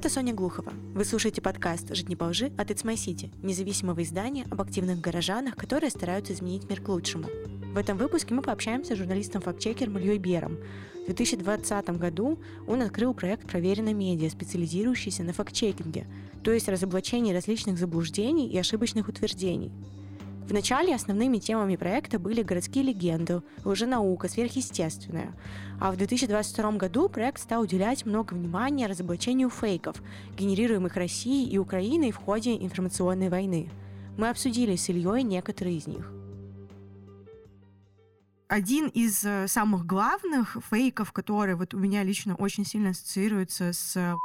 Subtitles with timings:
[0.00, 0.72] Это Соня Глухова.
[0.94, 4.98] Вы слушаете подкаст «Жить не по лжи» от It's My City, независимого издания об активных
[4.98, 7.26] горожанах, которые стараются изменить мир к лучшему.
[7.74, 10.56] В этом выпуске мы пообщаемся с журналистом-фактчекером Ильей Бером.
[11.02, 16.06] В 2020 году он открыл проект «Проверено медиа», специализирующийся на фактчекинге,
[16.42, 19.70] то есть разоблачении различных заблуждений и ошибочных утверждений.
[20.50, 25.32] Вначале основными темами проекта были городские легенды, лженаука, сверхъестественное.
[25.80, 30.02] А в 2022 году проект стал уделять много внимания разоблачению фейков,
[30.36, 33.70] генерируемых Россией и Украиной в ходе информационной войны.
[34.18, 36.12] Мы обсудили с Ильей некоторые из них
[38.48, 44.18] один из э, самых главных фейков, который вот у меня лично очень сильно ассоциируется с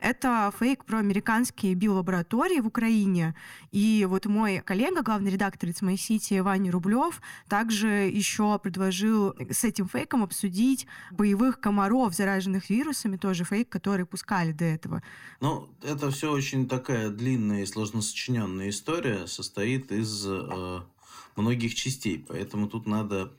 [0.00, 3.34] это фейк про американские биолаборатории в Украине.
[3.72, 9.64] И вот мой коллега, главный редактор из моей сети Ваня Рублев, также еще предложил с
[9.64, 15.02] этим фейком обсудить боевых комаров, зараженных вирусами, тоже фейк, который пускали до этого.
[15.40, 20.80] Ну, это все очень такая длинная и сложно сочиненная история, состоит из э,
[21.36, 23.32] многих частей, поэтому тут надо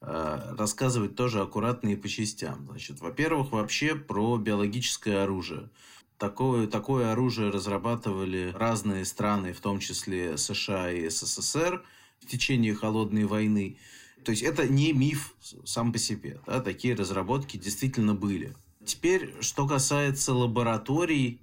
[0.00, 2.66] рассказывать тоже аккуратно и по частям.
[2.66, 5.70] Значит, во-первых, вообще про биологическое оружие.
[6.18, 11.84] Такое, такое оружие разрабатывали разные страны, в том числе США и СССР
[12.20, 13.78] в течение холодной войны.
[14.24, 16.40] То есть это не миф сам по себе.
[16.46, 16.60] Да?
[16.60, 18.54] Такие разработки действительно были.
[18.84, 21.40] Теперь, что касается лабораторий,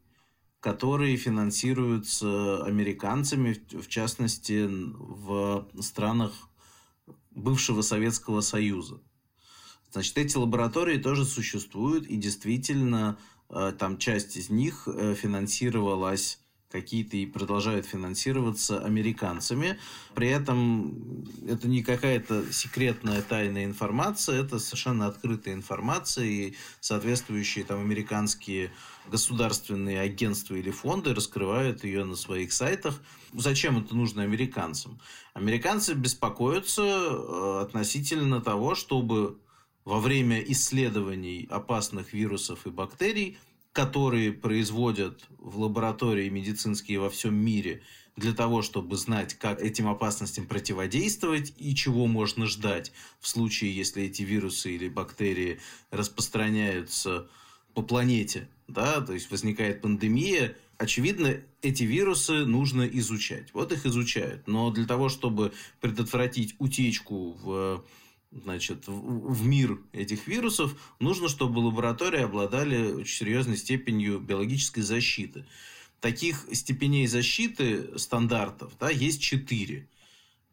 [0.60, 6.50] которые финансируются американцами, в частности, в странах
[7.36, 9.02] бывшего Советского Союза.
[9.92, 13.18] Значит, эти лаборатории тоже существуют, и действительно
[13.50, 16.40] э, там часть из них э, финансировалась
[16.76, 19.80] какие-то и продолжают финансироваться американцами.
[20.14, 27.80] При этом это не какая-то секретная тайная информация, это совершенно открытая информация, и соответствующие там
[27.80, 28.72] американские
[29.10, 33.02] государственные агентства или фонды раскрывают ее на своих сайтах.
[33.32, 35.00] Зачем это нужно американцам?
[35.34, 39.38] Американцы беспокоятся э, относительно того, чтобы
[39.86, 43.38] во время исследований опасных вирусов и бактерий
[43.76, 47.82] которые производят в лаборатории медицинские во всем мире
[48.16, 54.04] для того, чтобы знать, как этим опасностям противодействовать и чего можно ждать в случае, если
[54.04, 55.60] эти вирусы или бактерии
[55.92, 57.28] распространяются
[57.74, 63.54] по планете, да, то есть возникает пандемия, очевидно, эти вирусы нужно изучать.
[63.54, 64.48] Вот их изучают.
[64.48, 67.84] Но для того, чтобы предотвратить утечку в
[68.44, 75.46] значит, в мир этих вирусов, нужно, чтобы лаборатории обладали очень серьезной степенью биологической защиты.
[76.02, 79.88] Таких степеней защиты стандартов да, есть четыре.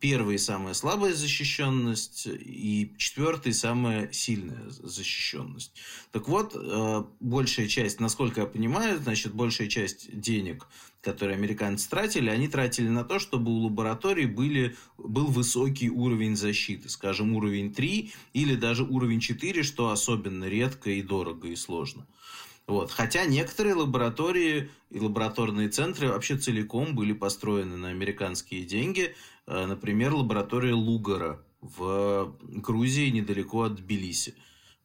[0.03, 5.73] Первый– самая слабая защищенность, и четвертый– самая сильная защищенность.
[6.11, 10.67] Так вот, э, большая часть, насколько я понимаю, значит, большая часть денег,
[11.03, 16.89] которые американцы тратили, они тратили на то, чтобы у лабораторий были, был высокий уровень защиты,
[16.89, 22.09] скажем, уровень 3 или даже уровень 4, что особенно редко и дорого и сложно.
[22.67, 22.91] Вот.
[22.91, 29.15] Хотя некоторые лаборатории и лабораторные центры вообще целиком были построены на американские деньги.
[29.53, 34.35] Э, например, лаборатория Лугара в Грузии, недалеко от Тбилиси.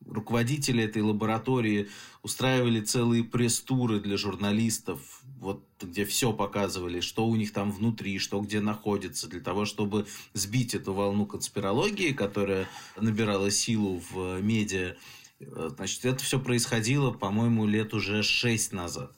[0.05, 1.89] Руководители этой лаборатории
[2.21, 8.39] устраивали целые пресс-туры для журналистов, вот, где все показывали, что у них там внутри, что
[8.41, 12.67] где находится, для того, чтобы сбить эту волну конспирологии, которая
[12.99, 14.95] набирала силу в медиа
[15.39, 19.11] Э, значит, это все происходило, по-моему, лет уже 6 назад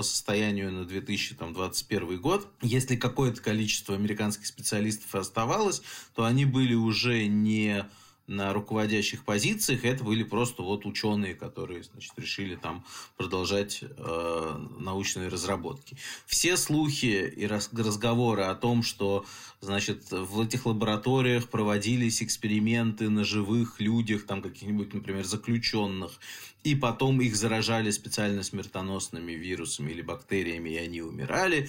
[0.00, 2.48] по состоянию на 2021 год.
[2.62, 5.82] Если какое-то количество американских специалистов оставалось,
[6.14, 7.84] то они были уже не
[8.30, 12.84] на руководящих позициях, это были просто вот ученые, которые значит, решили там
[13.16, 15.96] продолжать э, научные разработки.
[16.26, 19.26] Все слухи и разговоры о том, что
[19.60, 26.12] значит, в этих лабораториях проводились эксперименты на живых людях, там каких-нибудь, например, заключенных,
[26.62, 31.68] и потом их заражали специально смертоносными вирусами или бактериями, и они умирали.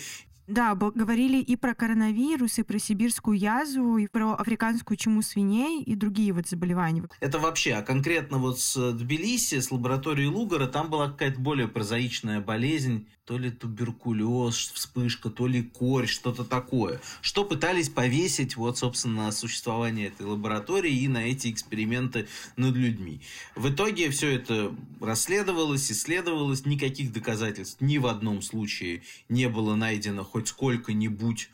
[0.52, 5.96] Да, говорили и про коронавирус, и про сибирскую язву, и про африканскую чуму свиней, и
[5.96, 7.08] другие вот заболевания.
[7.22, 12.42] Это вообще, а конкретно вот с Тбилиси, с лабораторией Лугара, там была какая-то более прозаичная
[12.42, 17.00] болезнь, то ли туберкулез, вспышка, то ли корь, что-то такое.
[17.22, 22.28] Что пытались повесить вот, собственно, на существование этой лаборатории и на эти эксперименты
[22.58, 23.22] над людьми.
[23.56, 30.26] В итоге все это расследовалось, исследовалось, никаких доказательств ни в одном случае не было найдено
[30.26, 31.50] хоть сколько-нибудь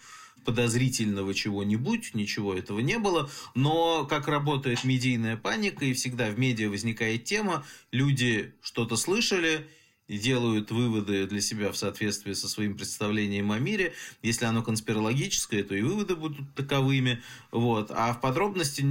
[0.45, 6.69] подозрительного чего-нибудь, ничего этого не было, но как работает медийная паника, и всегда в медиа
[6.69, 9.67] возникает тема, люди что-то слышали,
[10.07, 13.93] делают выводы для себя в соответствии со своим представлением о мире.
[14.21, 17.21] Если оно конспирологическое, то и выводы будут таковыми.
[17.51, 17.91] Вот.
[17.91, 18.85] А в подробности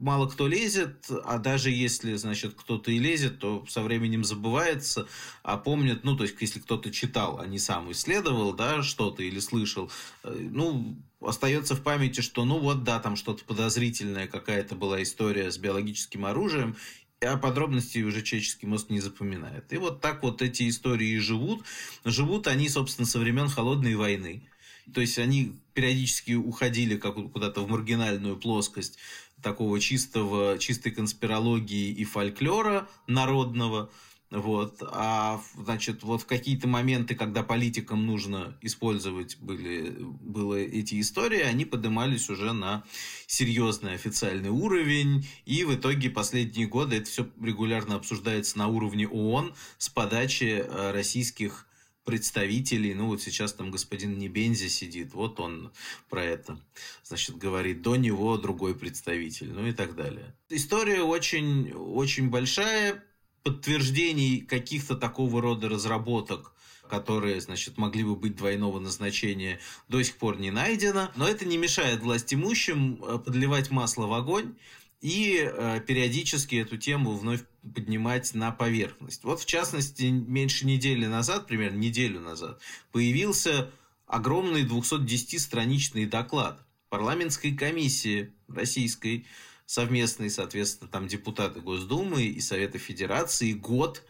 [0.00, 5.06] мало кто лезет, а даже если, значит, кто-то и лезет, то со временем забывается,
[5.42, 9.38] а помнит, ну, то есть, если кто-то читал, а не сам исследовал, да, что-то или
[9.38, 9.90] слышал,
[10.24, 15.50] э, ну, остается в памяти, что, ну, вот, да, там что-то подозрительное, какая-то была история
[15.50, 16.76] с биологическим оружием,
[17.20, 19.72] а подробностей уже человеческий мозг не запоминает.
[19.72, 21.64] И вот так вот эти истории живут.
[22.04, 24.48] Живут они, собственно, со времен Холодной войны.
[24.92, 28.98] То есть они периодически уходили как куда-то в маргинальную плоскость
[29.42, 33.90] такого чистого, чистой конспирологии и фольклора народного–
[34.30, 34.82] вот.
[34.82, 41.64] А, значит, вот в какие-то моменты, когда политикам нужно использовать были, было эти истории, они
[41.64, 42.84] поднимались уже на
[43.26, 45.26] серьезный официальный уровень.
[45.44, 50.90] И в итоге последние годы это все регулярно обсуждается на уровне ООН с подачи э,
[50.90, 51.66] российских
[52.06, 55.72] представителей, ну вот сейчас там господин Небензи сидит, вот он
[56.08, 56.58] про это,
[57.02, 60.34] значит, говорит, до него другой представитель, ну и так далее.
[60.48, 63.02] История очень, очень большая,
[63.46, 66.52] подтверждений каких-то такого рода разработок
[66.88, 69.58] которые, значит, могли бы быть двойного назначения,
[69.88, 71.10] до сих пор не найдено.
[71.16, 74.54] Но это не мешает власть имущим э, подливать масло в огонь
[75.00, 77.42] и э, периодически эту тему вновь
[77.74, 79.24] поднимать на поверхность.
[79.24, 82.60] Вот, в частности, меньше недели назад, примерно неделю назад,
[82.92, 83.72] появился
[84.06, 89.26] огромный 210-страничный доклад парламентской комиссии российской
[89.66, 94.02] совместные, соответственно, там депутаты Госдумы и Совета Федерации год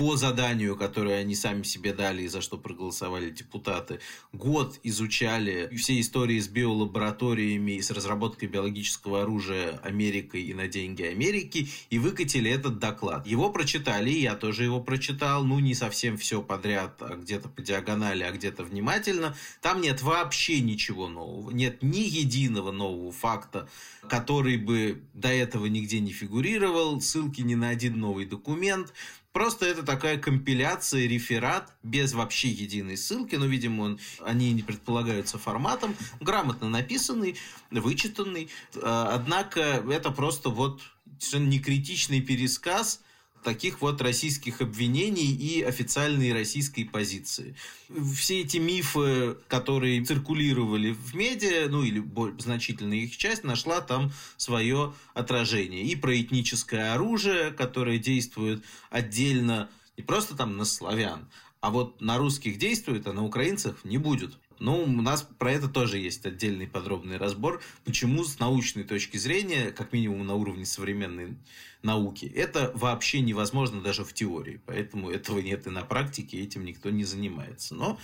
[0.00, 4.00] по заданию, которое они сами себе дали и за что проголосовали депутаты,
[4.32, 11.02] год изучали все истории с биолабораториями и с разработкой биологического оружия Америкой и на деньги
[11.02, 13.26] Америки и выкатили этот доклад.
[13.26, 18.22] Его прочитали, я тоже его прочитал, ну не совсем все подряд, а где-то по диагонали,
[18.22, 19.36] а где-то внимательно.
[19.60, 23.68] Там нет вообще ничего нового, нет ни единого нового факта,
[24.08, 28.94] который бы до этого нигде не фигурировал, ссылки ни на один новый документ.
[29.32, 35.38] Просто это такая компиляция, реферат, без вообще единой ссылки, но, видимо, он, они не предполагаются
[35.38, 37.36] форматом, грамотно написанный,
[37.70, 38.50] вычитанный.
[38.82, 40.80] А, однако это просто вот
[41.20, 43.00] совершенно некритичный пересказ
[43.42, 47.56] таких вот российских обвинений и официальной российской позиции.
[48.14, 52.04] Все эти мифы, которые циркулировали в медиа, ну или
[52.38, 55.84] значительная их часть, нашла там свое отражение.
[55.84, 61.28] И про этническое оружие, которое действует отдельно не просто там на славян,
[61.60, 64.38] а вот на русских действует, а на украинцах не будет.
[64.60, 69.72] Ну, у нас про это тоже есть отдельный подробный разбор, почему с научной точки зрения,
[69.72, 71.38] как минимум на уровне современной
[71.82, 74.60] науки, это вообще невозможно даже в теории.
[74.66, 77.74] Поэтому этого нет и на практике, этим никто не занимается.
[77.74, 77.98] Но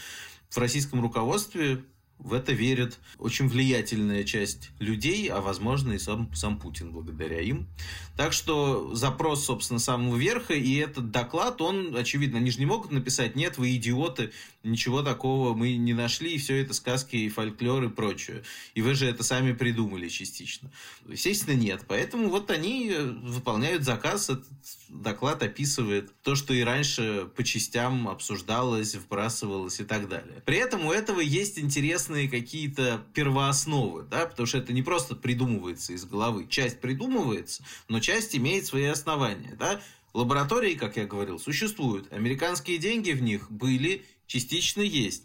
[0.49, 1.85] в российском руководстве
[2.19, 7.69] в это верит очень влиятельная часть людей, а возможно и сам, сам Путин благодаря им.
[8.17, 12.91] Так что запрос, собственно, самого верха и этот доклад, он, очевидно, они же не могут
[12.91, 14.33] написать, нет, вы идиоты,
[14.63, 18.43] ничего такого мы не нашли, и все это сказки и фольклор и прочее.
[18.75, 20.71] И вы же это сами придумали частично.
[21.07, 21.85] Естественно, нет.
[21.87, 24.47] Поэтому вот они выполняют заказ, этот
[24.89, 30.43] доклад описывает то, что и раньше по частям обсуждалось, вбрасывалось и так далее.
[30.45, 31.59] При этом у этого есть
[32.07, 36.47] интересные какие-то первоосновы, да, потому что это не просто придумывается из головы.
[36.49, 39.81] Часть придумывается, но часть имеет свои основания, да.
[40.15, 42.13] Лаборатории, как я говорил, существуют.
[42.13, 45.25] Американские деньги в них были, частично есть.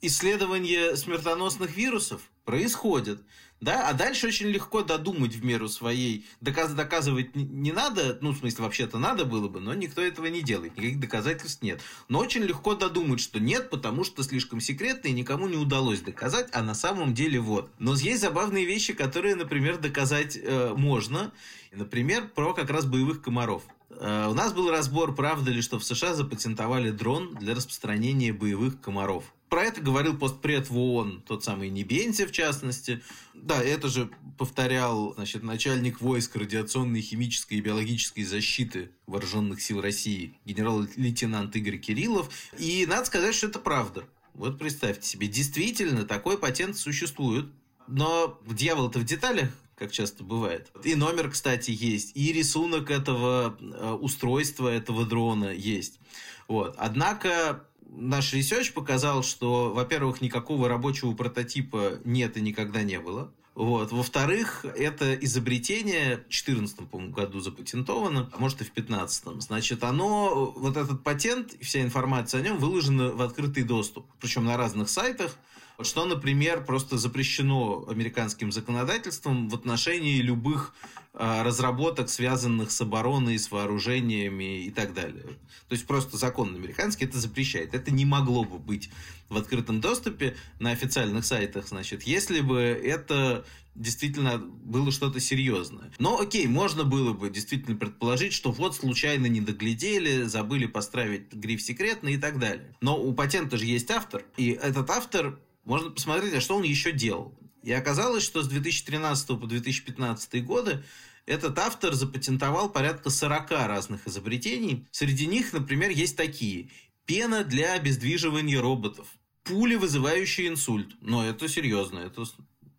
[0.00, 3.20] Исследования смертоносных вирусов происходят.
[3.60, 3.88] Да?
[3.88, 6.26] А дальше очень легко додумать в меру своей.
[6.40, 10.42] Доказ, доказывать не надо, ну, в смысле, вообще-то надо было бы, но никто этого не
[10.42, 11.80] делает, никаких доказательств нет.
[12.08, 16.48] Но очень легко додумать, что нет, потому что слишком секретно и никому не удалось доказать,
[16.52, 17.70] а на самом деле вот.
[17.78, 21.32] Но есть забавные вещи, которые, например, доказать э, можно.
[21.72, 23.62] Например, про как раз боевых комаров.
[23.90, 28.80] Э, у нас был разбор, правда ли, что в США запатентовали дрон для распространения боевых
[28.80, 29.24] комаров.
[29.48, 33.02] Про это говорил постпред в ООН, тот самый Небензи, в частности.
[33.32, 40.34] Да, это же повторял значит, начальник войск радиационной, химической и биологической защиты Вооруженных сил России,
[40.44, 42.28] генерал-лейтенант Игорь Кириллов.
[42.58, 44.04] И надо сказать, что это правда.
[44.34, 47.46] Вот представьте себе, действительно, такой патент существует.
[47.86, 50.72] Но дьявол-то в деталях, как часто бывает.
[50.82, 56.00] И номер, кстати, есть, и рисунок этого э, устройства, этого дрона есть.
[56.48, 56.74] Вот.
[56.78, 63.32] Однако наш research показал, что, во-первых, никакого рабочего прототипа нет и никогда не было.
[63.54, 63.90] Вот.
[63.90, 66.78] Во-вторых, это изобретение в 2014
[67.10, 69.42] году запатентовано, а может и в 2015.
[69.42, 74.06] Значит, оно, вот этот патент, вся информация о нем выложена в открытый доступ.
[74.20, 75.36] Причем на разных сайтах.
[75.80, 80.74] Что, например, просто запрещено американским законодательством в отношении любых
[81.16, 85.24] разработок, связанных с обороной, с вооружениями и так далее.
[85.68, 87.74] То есть просто закон американский это запрещает.
[87.74, 88.90] Это не могло бы быть
[89.28, 93.44] в открытом доступе на официальных сайтах, значит, если бы это
[93.74, 95.90] действительно было что-то серьезное.
[95.98, 101.62] Но окей, можно было бы действительно предположить, что вот случайно не доглядели, забыли поставить гриф
[101.62, 102.76] секретно и так далее.
[102.80, 106.92] Но у патента же есть автор, и этот автор можно посмотреть, а что он еще
[106.92, 107.34] делал.
[107.66, 110.84] И оказалось, что с 2013 по 2015 годы
[111.26, 114.86] этот автор запатентовал порядка 40 разных изобретений.
[114.92, 116.70] Среди них, например, есть такие.
[117.06, 119.08] Пена для обездвиживания роботов.
[119.42, 120.94] Пули, вызывающие инсульт.
[121.00, 122.22] Но это серьезно, это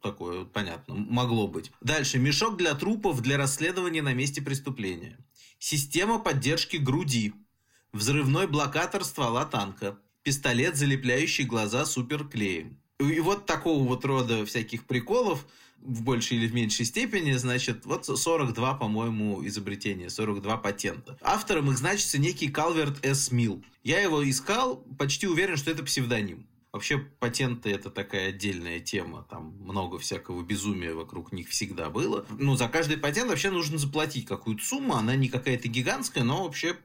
[0.01, 1.69] такое, понятно, могло быть.
[1.81, 2.17] Дальше.
[2.17, 5.17] Мешок для трупов для расследования на месте преступления.
[5.59, 7.33] Система поддержки груди.
[7.91, 12.79] Взрывной блокатор ствола танка пистолет, залепляющий глаза суперклеем.
[12.99, 15.45] И вот такого вот рода всяких приколов
[15.81, 21.15] в большей или в меньшей степени, значит, вот 42, по-моему, изобретения, 42 патента.
[21.21, 23.31] Автором их значится некий Калверт С.
[23.31, 23.63] Милл.
[23.83, 26.47] Я его искал, почти уверен, что это псевдоним.
[26.71, 32.25] Вообще патенты это такая отдельная тема, там много всякого безумия вокруг них всегда было.
[32.31, 36.75] Ну, за каждый патент вообще нужно заплатить какую-то сумму, она не какая-то гигантская, но вообще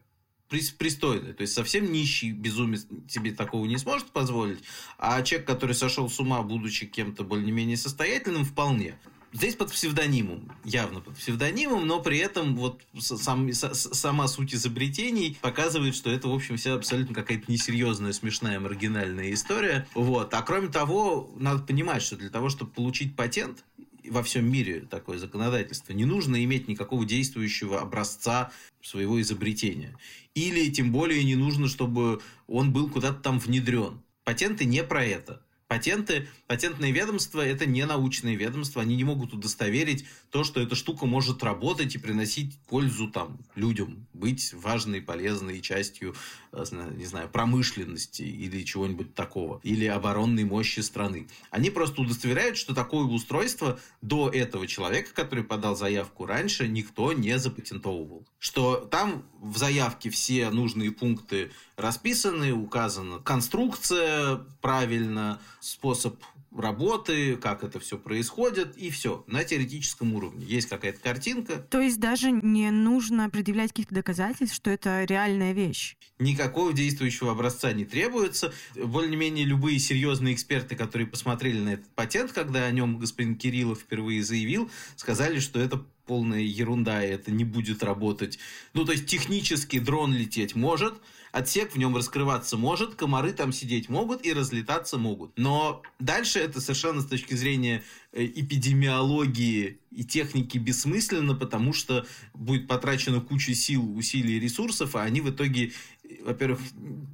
[0.78, 1.32] пристойный.
[1.32, 4.60] То есть совсем нищий безумец себе такого не сможет позволить,
[4.98, 8.96] а человек, который сошел с ума, будучи кем-то более-менее состоятельным, вполне.
[9.34, 15.94] Здесь под псевдонимом, явно под псевдонимом, но при этом вот сам, сама суть изобретений показывает,
[15.94, 19.88] что это, в общем, вся абсолютно какая-то несерьезная, смешная, маргинальная история.
[19.94, 20.34] Вот.
[20.34, 23.64] А кроме того, надо понимать, что для того, чтобы получить патент,
[24.08, 25.92] во всем мире такое законодательство.
[25.92, 29.96] Не нужно иметь никакого действующего образца своего изобретения.
[30.34, 34.00] Или тем более не нужно, чтобы он был куда-то там внедрен.
[34.24, 35.42] Патенты не про это.
[35.72, 41.06] Патенты, патентные ведомства– это не научные ведомства, они не могут удостоверить то, что эта штука
[41.06, 46.14] может работать и приносить пользу там людям, быть важной, полезной частью,
[46.52, 46.62] э,
[46.94, 51.26] не знаю, промышленности или чего-нибудь такого, или оборонной мощи страны.
[51.50, 57.38] Они просто удостоверяют, что такое устройство до этого человека, который подал заявку раньше, никто не
[57.38, 58.26] запатентовывал.
[58.38, 66.16] Что там в заявке все нужные пункты расписаны, указана конструкция правильно, способ
[66.54, 70.44] работы, как это все происходит, и все, на теоретическом уровне.
[70.44, 71.56] Есть какая-то картинка.
[71.70, 75.96] То есть даже не нужно предъявлять каких-то доказательств, что это реальная вещь?
[76.18, 78.52] Никакого действующего образца не требуется.
[78.76, 84.22] Более-менее любые серьезные эксперты, которые посмотрели на этот патент, когда о нем господин Кириллов впервые
[84.22, 88.38] заявил, сказали, что это полная ерунда, и это не будет работать.
[88.74, 90.94] Ну, то есть технически дрон лететь может,
[91.32, 95.32] Отсек в нем раскрываться может, комары там сидеть могут и разлетаться могут.
[95.38, 102.68] Но дальше это совершенно с точки зрения э, эпидемиологии и техники бессмысленно, потому что будет
[102.68, 105.72] потрачено куча сил, усилий и ресурсов, а они в итоге
[106.20, 106.60] во-первых,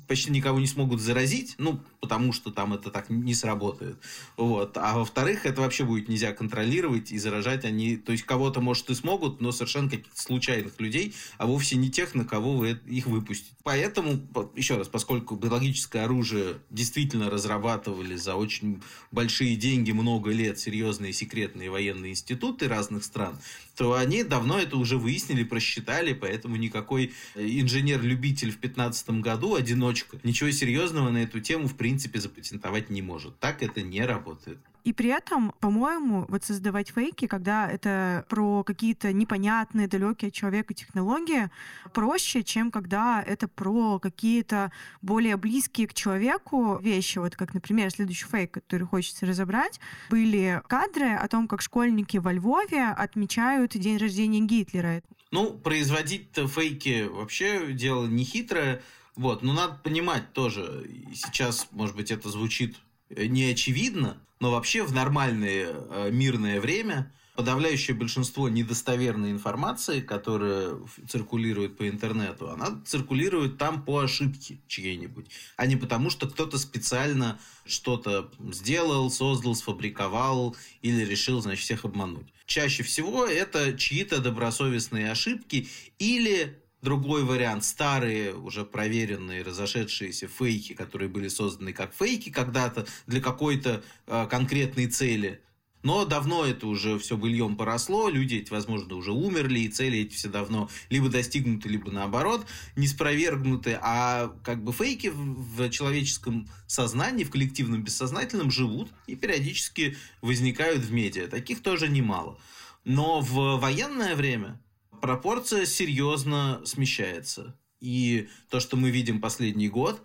[0.07, 3.99] почти никого не смогут заразить, ну, потому что там это так не сработает.
[4.37, 4.77] Вот.
[4.77, 8.95] А во-вторых, это вообще будет нельзя контролировать и заражать они, то есть кого-то, может, и
[8.95, 13.55] смогут, но совершенно каких-то случайных людей, а вовсе не тех, на кого вы их выпустите.
[13.63, 14.08] Поэтому,
[14.55, 21.71] еще раз, поскольку биологическое оружие действительно разрабатывали за очень большие деньги много лет серьезные секретные
[21.71, 23.39] военные институты разных стран,
[23.79, 30.51] то они давно это уже выяснили, просчитали, поэтому никакой инженер-любитель в 2015 году, одиночка, ничего
[30.51, 33.39] серьезного на эту тему в принципе запатентовать не может.
[33.39, 34.59] Так это не работает.
[34.89, 40.73] И при этом, по-моему, вот создавать фейки, когда это про какие-то непонятные, далекие от человека
[40.73, 41.51] технологии,
[41.93, 47.19] проще, чем когда это про какие-то более близкие к человеку вещи.
[47.19, 52.33] Вот как, например, следующий фейк, который хочется разобрать, были кадры о том, как школьники во
[52.33, 55.03] Львове отмечают день рождения Гитлера.
[55.31, 58.83] Ну, производить фейки вообще дело не хитрое.
[59.17, 62.77] Вот, но надо понимать тоже, сейчас, может быть, это звучит
[63.11, 70.75] не очевидно, но вообще в нормальное э, мирное время подавляющее большинство недостоверной информации, которая
[71.09, 77.39] циркулирует по интернету, она циркулирует там по ошибке чьей-нибудь, а не потому, что кто-то специально
[77.65, 82.27] что-то сделал, создал, сфабриковал или решил, значит, всех обмануть.
[82.49, 91.09] Чаще всего это чьи-то добросовестные ошибки или Другой вариант– старые, уже проверенные, разошедшиеся фейки, которые
[91.09, 95.41] были созданы как фейки когда-то для какой-то э, конкретной цели.
[95.83, 100.15] Но давно это уже все быльем поросло, люди эти, возможно, уже умерли, и цели эти
[100.15, 107.25] все давно либо достигнуты, либо наоборот не спровергнуты, а как бы фейки в человеческом сознании,
[107.25, 111.29] в коллективном бессознательном живут и периодически возникают в медиа.
[111.29, 112.39] Таких тоже немало.
[112.85, 114.61] Но в военное время
[115.01, 117.57] пропорция серьезно смещается.
[117.81, 120.03] И то, что мы видим последний год,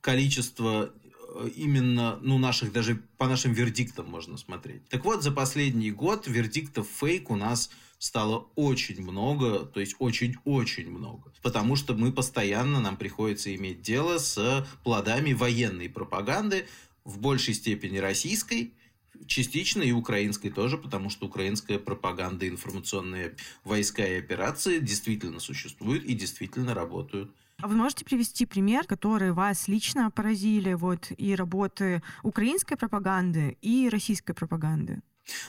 [0.00, 0.92] количество
[1.54, 4.88] именно, ну, наших, даже по нашим вердиктам можно смотреть.
[4.88, 10.90] Так вот, за последний год вердиктов фейк у нас стало очень много, то есть очень-очень
[10.90, 11.32] много.
[11.40, 16.66] Потому что мы постоянно, нам приходится иметь дело с плодами военной пропаганды,
[17.04, 18.74] в большей степени российской,
[19.26, 26.14] частично и украинской тоже, потому что украинская пропаганда, информационные войска и операции действительно существуют и
[26.14, 27.30] действительно работают.
[27.62, 33.88] А вы можете привести пример, которые вас лично поразили вот и работы украинской пропаганды и
[33.88, 35.00] российской пропаганды?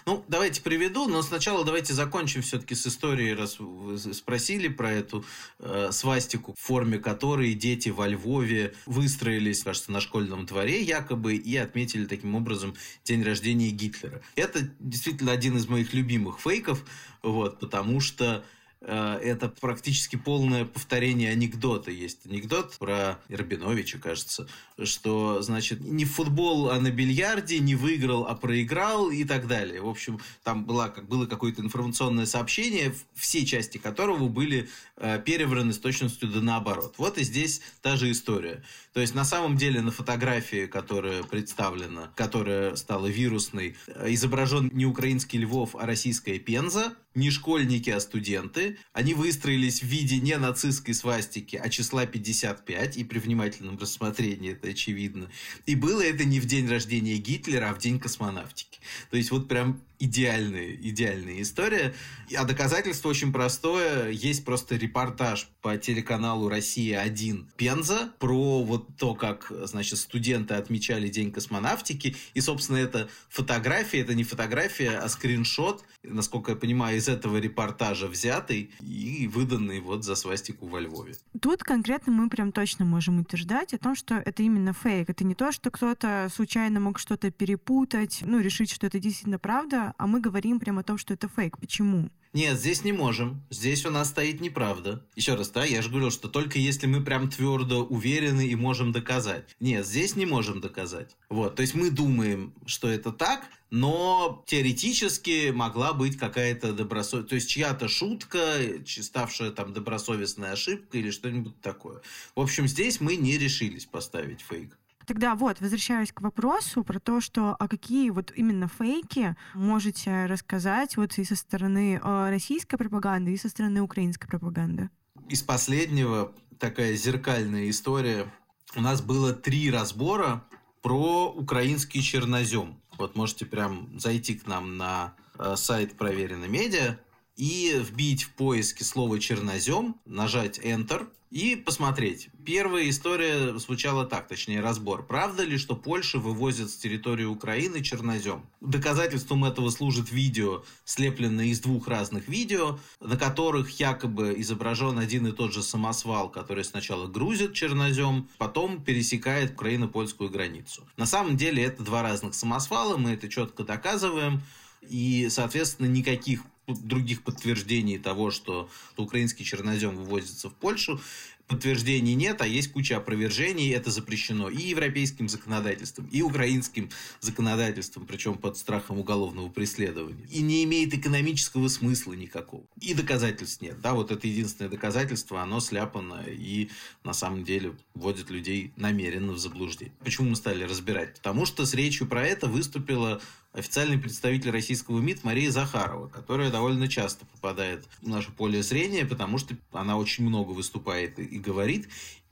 [0.05, 5.25] Ну, давайте приведу, но сначала давайте закончим все-таки с историей, раз вы спросили про эту
[5.57, 11.57] э, свастику, в форме которой дети во Львове выстроились, кажется, на школьном дворе якобы и
[11.57, 14.21] отметили таким образом день рождения Гитлера.
[14.35, 16.85] Это действительно один из моих любимых фейков,
[17.23, 18.45] вот, потому что
[18.85, 21.91] это практически полное повторение анекдота.
[21.91, 24.47] Есть анекдот про Рабиновича, кажется,
[24.83, 29.81] что, значит, не в футбол, а на бильярде, не выиграл, а проиграл и так далее.
[29.81, 35.73] В общем, там была, как, было какое-то информационное сообщение, все части которого были э, перевраны
[35.73, 36.95] с точностью да наоборот.
[36.97, 38.63] Вот и здесь та же история.
[38.93, 45.39] То есть, на самом деле, на фотографии, которая представлена, которая стала вирусной, изображен не украинский
[45.39, 48.77] Львов, а российская Пенза, не школьники, а студенты.
[48.91, 54.69] Они выстроились в виде не нацистской свастики, а числа 55, и при внимательном рассмотрении это
[54.69, 55.29] очевидно.
[55.65, 58.72] И было это не в день рождения Гитлера, а в день космонавтики.
[59.09, 61.93] То есть вот прям идеальная, идеальная история.
[62.35, 64.09] А доказательство очень простое.
[64.09, 71.31] Есть просто репортаж по телеканалу «Россия-1» Пенза про вот то, как, значит, студенты отмечали День
[71.31, 72.15] космонавтики.
[72.33, 78.07] И, собственно, это фотография, это не фотография, а скриншот, насколько я понимаю, из этого репортажа
[78.07, 81.15] взятый и выданный вот за свастику во Львове.
[81.41, 85.09] Тут конкретно мы прям точно можем утверждать о том, что это именно фейк.
[85.09, 89.93] Это не то, что кто-то случайно мог что-то перепутать, ну, решить, что это действительно правда,
[89.97, 91.57] а мы говорим прямо о том, что это фейк.
[91.59, 92.09] Почему?
[92.33, 93.43] Нет, здесь не можем.
[93.51, 95.05] Здесь у нас стоит неправда.
[95.15, 98.91] Еще раз, да, я же говорил, что только если мы прям твердо уверены и можем
[98.91, 99.55] доказать.
[99.59, 101.15] Нет, здесь не можем доказать.
[101.29, 107.35] Вот, то есть мы думаем, что это так, но теоретически могла быть какая-то добросовестная, то
[107.35, 112.01] есть чья-то шутка, ставшая там добросовестной ошибкой или что-нибудь такое.
[112.35, 114.75] В общем, здесь мы не решились поставить фейк.
[115.05, 120.97] Тогда вот, возвращаюсь к вопросу про то, что а какие вот именно фейки можете рассказать
[120.97, 124.89] вот и со стороны э, российской пропаганды, и со стороны украинской пропаганды?
[125.29, 128.31] Из последнего такая зеркальная история.
[128.75, 130.45] У нас было три разбора
[130.81, 132.79] про украинский чернозем.
[132.97, 136.99] Вот можете прям зайти к нам на э, сайт Проверено Медиа
[137.35, 142.29] и вбить в поиске слово чернозем, нажать Enter– и посмотреть.
[142.45, 145.03] Первая история звучала так, точнее разбор.
[145.03, 148.45] Правда ли, что Польша вывозит с территории Украины чернозем?
[148.61, 155.31] Доказательством этого служит видео, слепленное из двух разных видео, на которых якобы изображен один и
[155.31, 160.87] тот же самосвал, который сначала грузит чернозем, потом пересекает Украино-польскую границу.
[160.97, 164.43] На самом деле это два разных самосвала, мы это четко доказываем.
[164.89, 171.01] И, соответственно, никаких других подтверждений того, что украинский чернозем вывозится в Польшу,
[171.47, 178.35] подтверждений нет, а есть куча опровержений, это запрещено и европейским законодательством, и украинским законодательством, причем
[178.35, 180.25] под страхом уголовного преследования.
[180.31, 182.63] И не имеет экономического смысла никакого.
[182.79, 183.79] И доказательств нет.
[183.81, 186.69] Да, вот это единственное доказательство, оно сляпано и
[187.03, 189.93] на самом деле вводит людей намеренно в заблуждение.
[189.99, 191.15] Почему мы стали разбирать?
[191.15, 193.21] Потому что с речью про это выступила
[193.53, 199.37] официальный представитель российского МИД Мария Захарова, которая довольно часто попадает в наше поле зрения, потому
[199.37, 201.87] что она очень много выступает и говорит.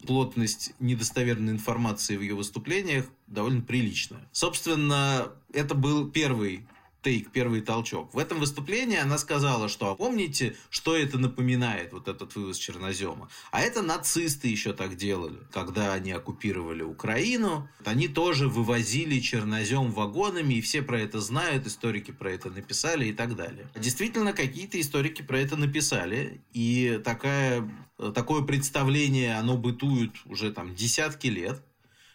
[0.05, 4.27] Плотность недостоверной информации в ее выступлениях довольно приличная.
[4.31, 6.65] Собственно, это был первый
[7.01, 8.13] тейк, первый толчок.
[8.13, 13.29] В этом выступлении она сказала, что а помните, что это напоминает, вот этот вывоз чернозема?
[13.51, 17.67] А это нацисты еще так делали, когда они оккупировали Украину.
[17.85, 23.13] Они тоже вывозили чернозем вагонами, и все про это знают, историки про это написали и
[23.13, 23.67] так далее.
[23.75, 27.69] Действительно, какие-то историки про это написали, и такая,
[28.13, 31.63] такое представление, оно бытует уже там десятки лет,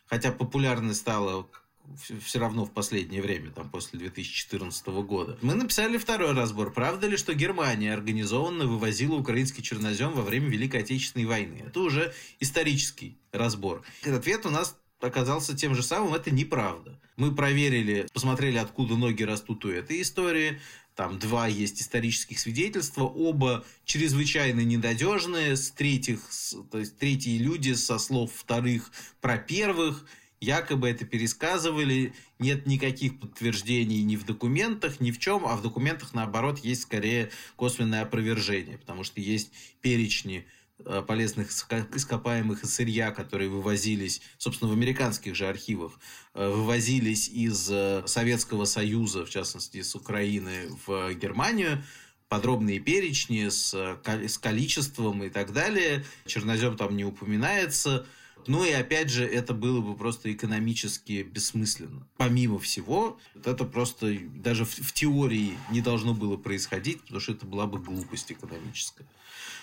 [0.06, 1.48] хотя популярность стала
[2.24, 5.38] все равно в последнее время, там, после 2014 года.
[5.42, 6.72] Мы написали второй разбор.
[6.72, 11.64] Правда ли, что Германия организованно вывозила украинский чернозем во время Великой Отечественной войны?
[11.66, 13.82] Это уже исторический разбор.
[14.04, 16.98] Ответ у нас оказался тем же самым, это неправда.
[17.16, 20.60] Мы проверили, посмотрели, откуда ноги растут у этой истории,
[20.94, 26.20] там два есть исторических свидетельства, оба чрезвычайно ненадежные, с третьих,
[26.70, 30.06] то есть третьи люди со слов вторых про первых,
[30.40, 36.14] якобы это пересказывали, нет никаких подтверждений ни в документах, ни в чем, а в документах,
[36.14, 40.46] наоборот, есть скорее косвенное опровержение, потому что есть перечни
[40.84, 45.98] Э, полезных ископаемых и сырья, которые вывозились, собственно, в американских же архивах,
[46.34, 51.82] э, вывозились из э, Советского Союза, в частности, с Украины в Германию,
[52.28, 56.04] подробные перечни с, с количеством и так далее.
[56.26, 58.06] Чернозем там не упоминается.
[58.46, 62.06] Ну и опять же, это было бы просто экономически бессмысленно.
[62.16, 67.46] Помимо всего, это просто даже в, в теории не должно было происходить, потому что это
[67.46, 69.06] была бы глупость экономическая.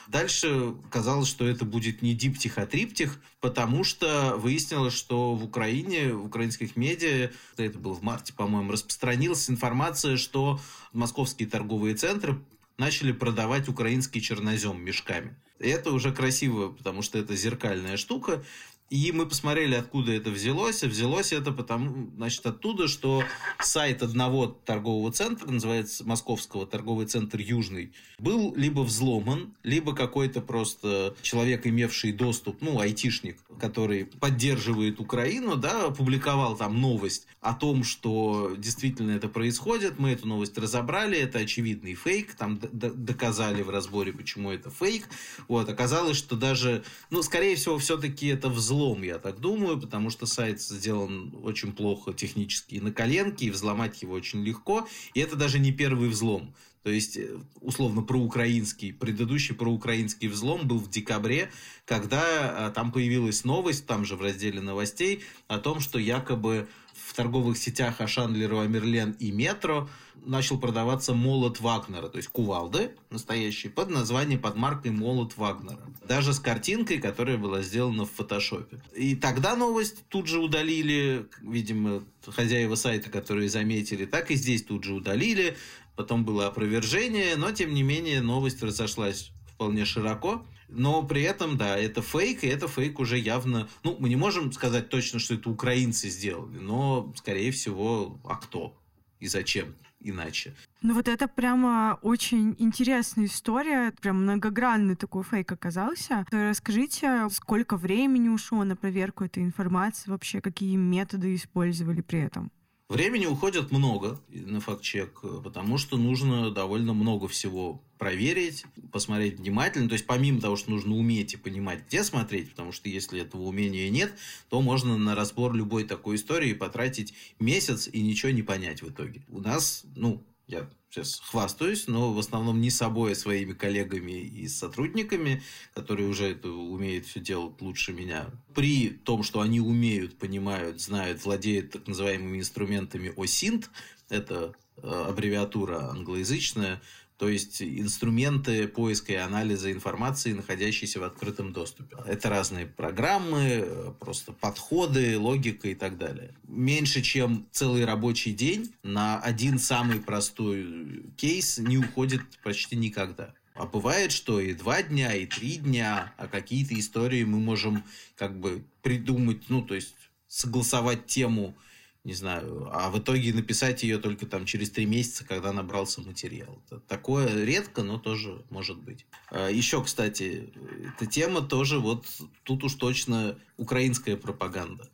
[0.07, 6.13] Дальше казалось, что это будет не диптих, а триптих, потому что выяснилось, что в Украине,
[6.13, 10.59] в украинских медиа, это было в марте, по-моему, распространилась информация, что
[10.91, 12.37] московские торговые центры
[12.77, 15.35] начали продавать украинский чернозем мешками.
[15.59, 18.43] И это уже красиво, потому что это зеркальная штука.
[18.89, 20.83] И мы посмотрели, откуда это взялось.
[20.83, 23.23] И взялось это потому, значит, оттуда, что
[23.59, 31.15] сайт одного торгового центра, называется Московского торговый центр Южный, был либо взломан, либо какой-то просто
[31.23, 38.53] человек, имевший доступ, ну, айтишник, который поддерживает Украину, да, опубликовал там новость о том, что
[38.57, 39.97] действительно это происходит.
[39.97, 45.09] Мы эту новость разобрали, это очевидный фейк, там доказали в разборе, почему это фейк.
[45.47, 50.09] Вот, оказалось, что даже, ну, скорее всего, все-таки это взлом взлом, я так думаю, потому
[50.09, 54.87] что сайт сделан очень плохо технически на коленке, и взломать его очень легко.
[55.13, 56.53] И это даже не первый взлом.
[56.81, 61.51] То есть, э, условно, проукраинский, предыдущий проукраинский взлом был в декабре,
[61.85, 67.13] когда а, там появилась новость, там же в разделе новостей, о том, что якобы в
[67.13, 69.87] торговых сетях Ашан, Леруа Мерлен и Метро
[70.25, 75.81] начал продаваться молот Вагнера, то есть кувалды настоящие, под названием, под маркой молот Вагнера.
[76.07, 78.81] Даже с картинкой, которая была сделана в фотошопе.
[78.95, 84.83] И тогда новость тут же удалили, видимо, хозяева сайта, которые заметили, так и здесь тут
[84.83, 85.57] же удалили.
[85.95, 90.45] Потом было опровержение, но тем не менее новость разошлась вполне широко.
[90.69, 93.69] Но при этом, да, это фейк, и это фейк уже явно...
[93.83, 98.75] Ну, мы не можем сказать точно, что это украинцы сделали, но, скорее всего, а кто
[99.19, 100.53] и зачем иначе.
[100.81, 106.25] Ну вот это прямо очень интересная история, прям многогранный такой фейк оказался.
[106.31, 112.51] Расскажите, сколько времени ушло на проверку этой информации, вообще какие методы использовали при этом?
[112.93, 119.89] Времени уходит много на факт-чек, потому что нужно довольно много всего проверить, посмотреть внимательно.
[119.89, 123.41] То есть, помимо того, что нужно уметь и понимать, где смотреть, потому что если этого
[123.41, 124.13] умения нет,
[124.47, 129.23] то можно на разбор любой такой истории потратить месяц и ничего не понять в итоге.
[129.27, 134.47] У нас, ну, я сейчас хвастаюсь, но в основном не собой, а своими коллегами и
[134.47, 135.41] сотрудниками,
[135.73, 138.27] которые уже это умеют все делать лучше меня.
[138.53, 143.65] При том, что они умеют, понимают, знают, владеют так называемыми инструментами OSINT,
[144.09, 146.79] это э, аббревиатура англоязычная,
[147.23, 151.95] то есть инструменты поиска и анализа информации, находящиеся в открытом доступе.
[152.05, 156.35] Это разные программы, просто подходы, логика и так далее.
[156.45, 163.33] Меньше, чем целый рабочий день на один самый простой кейс не уходит почти никогда.
[163.53, 167.85] А бывает, что и два дня, и три дня, а какие-то истории мы можем
[168.17, 169.95] как бы придумать, ну, то есть
[170.27, 171.55] согласовать тему
[172.03, 176.61] не знаю, а в итоге написать ее только там через три месяца, когда набрался материал.
[176.87, 179.05] Такое редко, но тоже может быть.
[179.29, 180.53] А Еще, кстати,
[180.95, 182.05] эта тема тоже вот
[182.43, 184.89] тут уж точно украинская пропаганда.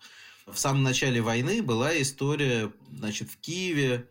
[0.45, 4.07] В самом начале войны была история, значит, в Киеве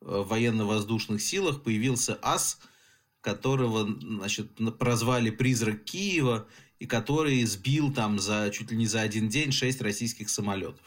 [0.00, 2.58] э, в военно-воздушных силах появился ас,
[3.20, 6.46] которого, значит, прозвали «Призрак Киева»,
[6.82, 10.84] и который сбил там за чуть ли не за один день шесть российских самолетов.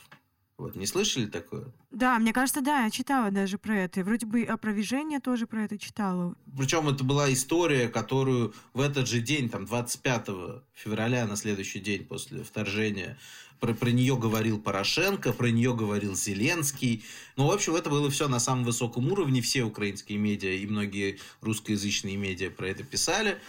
[0.58, 1.66] Вот, не слышали такое?
[1.92, 4.00] Да, мне кажется, да, я читала даже про это.
[4.00, 6.34] И вроде бы опровержение тоже про это читала.
[6.58, 10.28] Причем это была история, которую в этот же день, там, 25
[10.74, 13.18] февраля, на следующий день после вторжения,
[13.60, 17.04] про, про нее говорил Порошенко, про нее говорил Зеленский.
[17.36, 19.42] Ну, в общем, это было все на самом высоком уровне.
[19.42, 23.40] Все украинские медиа и многие русскоязычные медиа про это писали.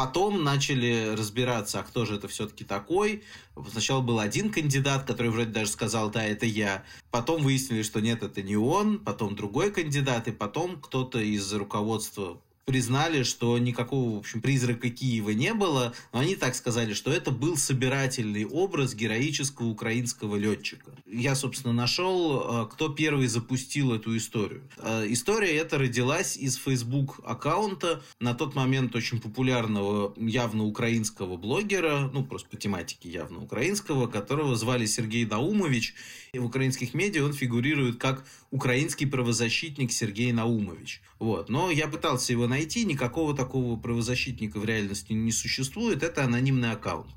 [0.00, 3.22] Потом начали разбираться, а кто же это все-таки такой.
[3.70, 6.84] Сначала был один кандидат, который вроде даже сказал, да, это я.
[7.10, 8.98] Потом выяснили, что нет, это не он.
[9.00, 10.26] Потом другой кандидат.
[10.26, 16.20] И потом кто-то из руководства признали, что никакого, в общем, призрака Киева не было, но
[16.20, 20.92] они так сказали, что это был собирательный образ героического украинского летчика.
[21.04, 24.62] Я, собственно, нашел, э, кто первый запустил эту историю.
[24.78, 32.08] Э, история эта родилась из Facebook аккаунта на тот момент очень популярного явно украинского блогера,
[32.12, 35.96] ну, просто по тематике явно украинского, которого звали Сергей Наумович.
[36.32, 41.02] И в украинских медиа он фигурирует как украинский правозащитник Сергей Наумович.
[41.18, 41.48] Вот.
[41.48, 47.10] Но я пытался его найти, никакого такого правозащитника в реальности не существует, это анонимный аккаунт.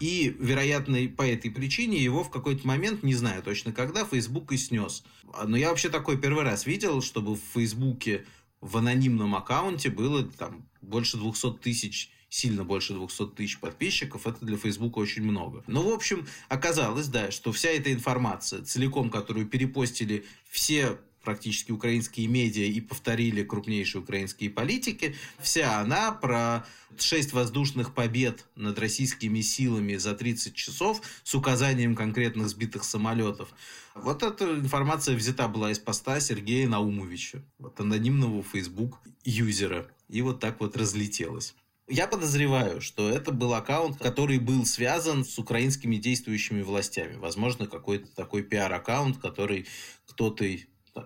[0.00, 4.56] И, вероятно, по этой причине его в какой-то момент, не знаю точно когда, Facebook и
[4.56, 5.04] снес.
[5.44, 8.24] Но я вообще такой первый раз видел, чтобы в Фейсбуке
[8.60, 14.56] в анонимном аккаунте было там больше 200 тысяч сильно больше 200 тысяч подписчиков, это для
[14.56, 15.64] Facebook очень много.
[15.66, 22.26] Но, в общем, оказалось, да, что вся эта информация, целиком, которую перепостили все практически украинские
[22.26, 25.14] медиа и повторили крупнейшие украинские политики.
[25.38, 32.48] Вся она про шесть воздушных побед над российскими силами за 30 часов с указанием конкретных
[32.48, 33.50] сбитых самолетов.
[33.94, 39.90] Вот эта информация взята была из поста Сергея Наумовича, вот анонимного Facebook юзера.
[40.08, 41.54] И вот так вот разлетелась.
[41.90, 47.16] Я подозреваю, что это был аккаунт, который был связан с украинскими действующими властями.
[47.16, 49.66] Возможно, какой-то такой пиар-аккаунт, который
[50.06, 50.44] кто-то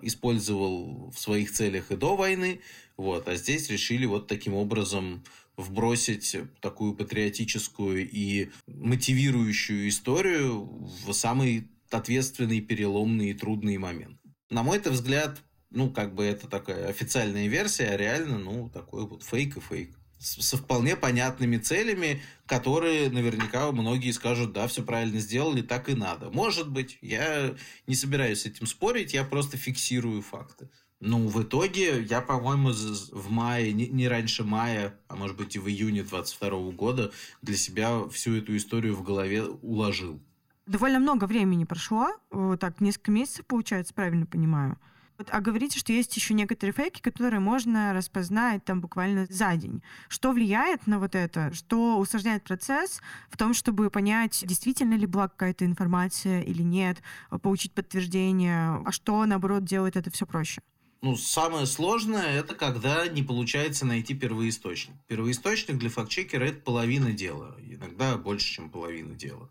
[0.01, 2.59] использовал в своих целях и до войны,
[2.97, 5.23] вот, а здесь решили вот таким образом
[5.55, 10.65] вбросить такую патриотическую и мотивирующую историю
[11.05, 14.19] в самый ответственный, переломный и трудный момент.
[14.49, 19.23] На мой взгляд, ну, как бы это такая официальная версия, а реально, ну, такой вот
[19.23, 25.61] фейк и фейк со вполне понятными целями, которые наверняка многие скажут, да, все правильно сделали,
[25.61, 26.29] так и надо.
[26.29, 27.55] Может быть, я
[27.87, 30.69] не собираюсь с этим спорить, я просто фиксирую факты.
[31.01, 35.67] Ну, в итоге я, по-моему, в мае, не, раньше мая, а может быть и в
[35.67, 40.21] июне 22 года для себя всю эту историю в голове уложил.
[40.65, 42.07] Довольно много времени прошло,
[42.57, 44.77] так, несколько месяцев, получается, правильно понимаю.
[45.31, 49.81] А говорите, что есть еще некоторые фейки, которые можно распознать там буквально за день.
[50.09, 51.53] Что влияет на вот это?
[51.53, 57.01] Что усложняет процесс в том, чтобы понять, действительно ли была какая-то информация или нет,
[57.41, 60.61] получить подтверждение, а что, наоборот, делает это все проще?
[61.03, 64.95] Ну, самое сложное– это когда не получается найти первоисточник.
[65.07, 67.57] Первоисточник для фактчекера– это половина дела.
[67.59, 69.49] Иногда больше, чем половина дела.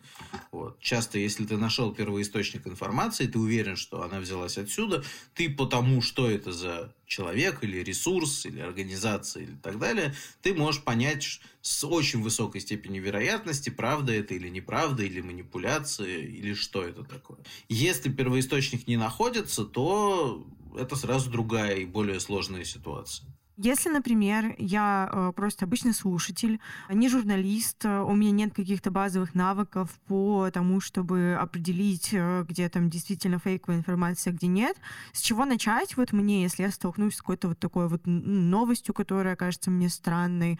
[0.51, 0.81] Вот.
[0.81, 6.31] Часто, если ты нашел первоисточник информации, ты уверен, что она взялась отсюда, ты потому, что
[6.31, 12.23] это за человек или ресурс, или организация, или так далее, ты можешь понять с очень
[12.23, 17.39] высокой степенью вероятности, правда это или неправда, или манипуляция, или что это такое.
[17.69, 23.27] Если первоисточник не находится, то это сразу другая и более сложная ситуация.
[23.59, 29.35] Если, например, я э, просто обычный слушатель, не журналист, э, у меня нет каких-то базовых
[29.35, 34.79] навыков по тому, чтобы определить, э, где там действительно фейковая информация, где нет,
[35.13, 39.37] с чего начать вот мне, если я столкнусь с какой-то вот такой вот новостью, которая
[39.37, 40.59] кажется мне странной,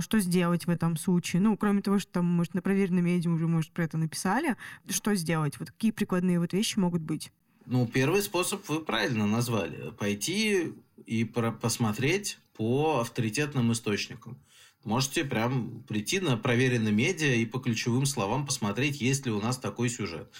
[0.00, 1.40] что сделать в этом случае?
[1.40, 4.56] Ну, кроме того, что там, может, на проверенном медиа уже, может, про это написали,
[4.88, 5.58] что сделать?
[5.58, 7.32] Вот какие прикладные вот вещи могут быть?
[7.66, 9.90] Ну, первый способ вы правильно назвали.
[9.98, 10.72] Пойти
[11.06, 14.38] и посмотреть по авторитетным источникам.
[14.84, 19.58] Можете прям прийти на проверенные медиа и по ключевым словам посмотреть, есть ли у нас
[19.58, 20.30] такой сюжет.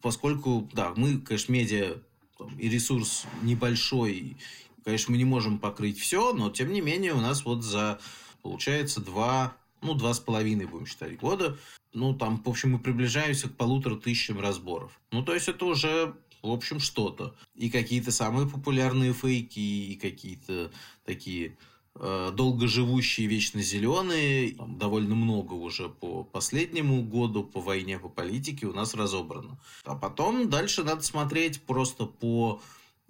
[0.00, 1.96] Поскольку, да, мы, конечно, медиа
[2.38, 4.36] там, и ресурс небольшой,
[4.84, 7.98] конечно, мы не можем покрыть все, но тем не менее у нас вот за,
[8.42, 11.58] получается, два, ну, два с половиной, будем считать, года,
[11.92, 14.92] ну, там, в общем, мы приближаемся к полутора тысячам разборов.
[15.10, 17.34] Ну, то есть это уже в общем, что-то.
[17.54, 20.70] И какие-то самые популярные фейки, и какие-то
[21.04, 21.56] такие
[21.94, 24.52] э, долгоживущие, вечно зеленые.
[24.52, 29.58] Там довольно много уже по последнему году, по войне, по политике у нас разобрано.
[29.84, 32.60] А потом дальше надо смотреть просто по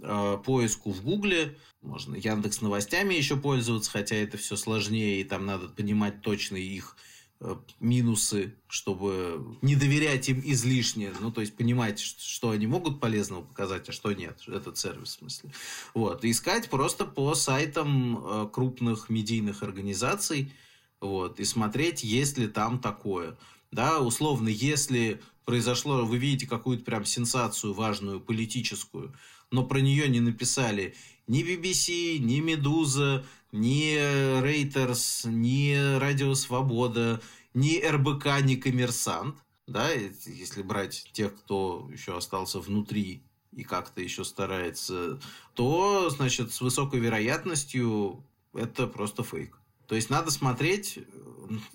[0.01, 1.57] э, поиску в Гугле.
[1.83, 6.97] Можно Яндекс новостями еще пользоваться, хотя это все сложнее, и там надо понимать точно их
[7.79, 13.89] минусы, чтобы не доверять им излишне, ну, то есть понимать, что они могут полезного показать,
[13.89, 15.53] а что нет, этот сервис в смысле.
[15.95, 20.53] Вот, искать просто по сайтам э, крупных медийных организаций,
[21.01, 23.37] вот, и смотреть, есть ли там такое.
[23.71, 29.15] Да, условно, если произошло, вы видите какую-то прям сенсацию важную, политическую,
[29.53, 30.97] но про нее не написали
[31.29, 33.95] ни BBC, ни Медуза, ни
[34.43, 37.21] Рейтерс, ни Радио Свобода,
[37.55, 39.37] ни РБК, ни Коммерсант,
[39.67, 45.21] да, если брать тех, кто еще остался внутри и как-то еще старается,
[45.55, 49.58] то, значит, с высокой вероятностью это просто фейк.
[49.89, 50.99] То есть надо смотреть,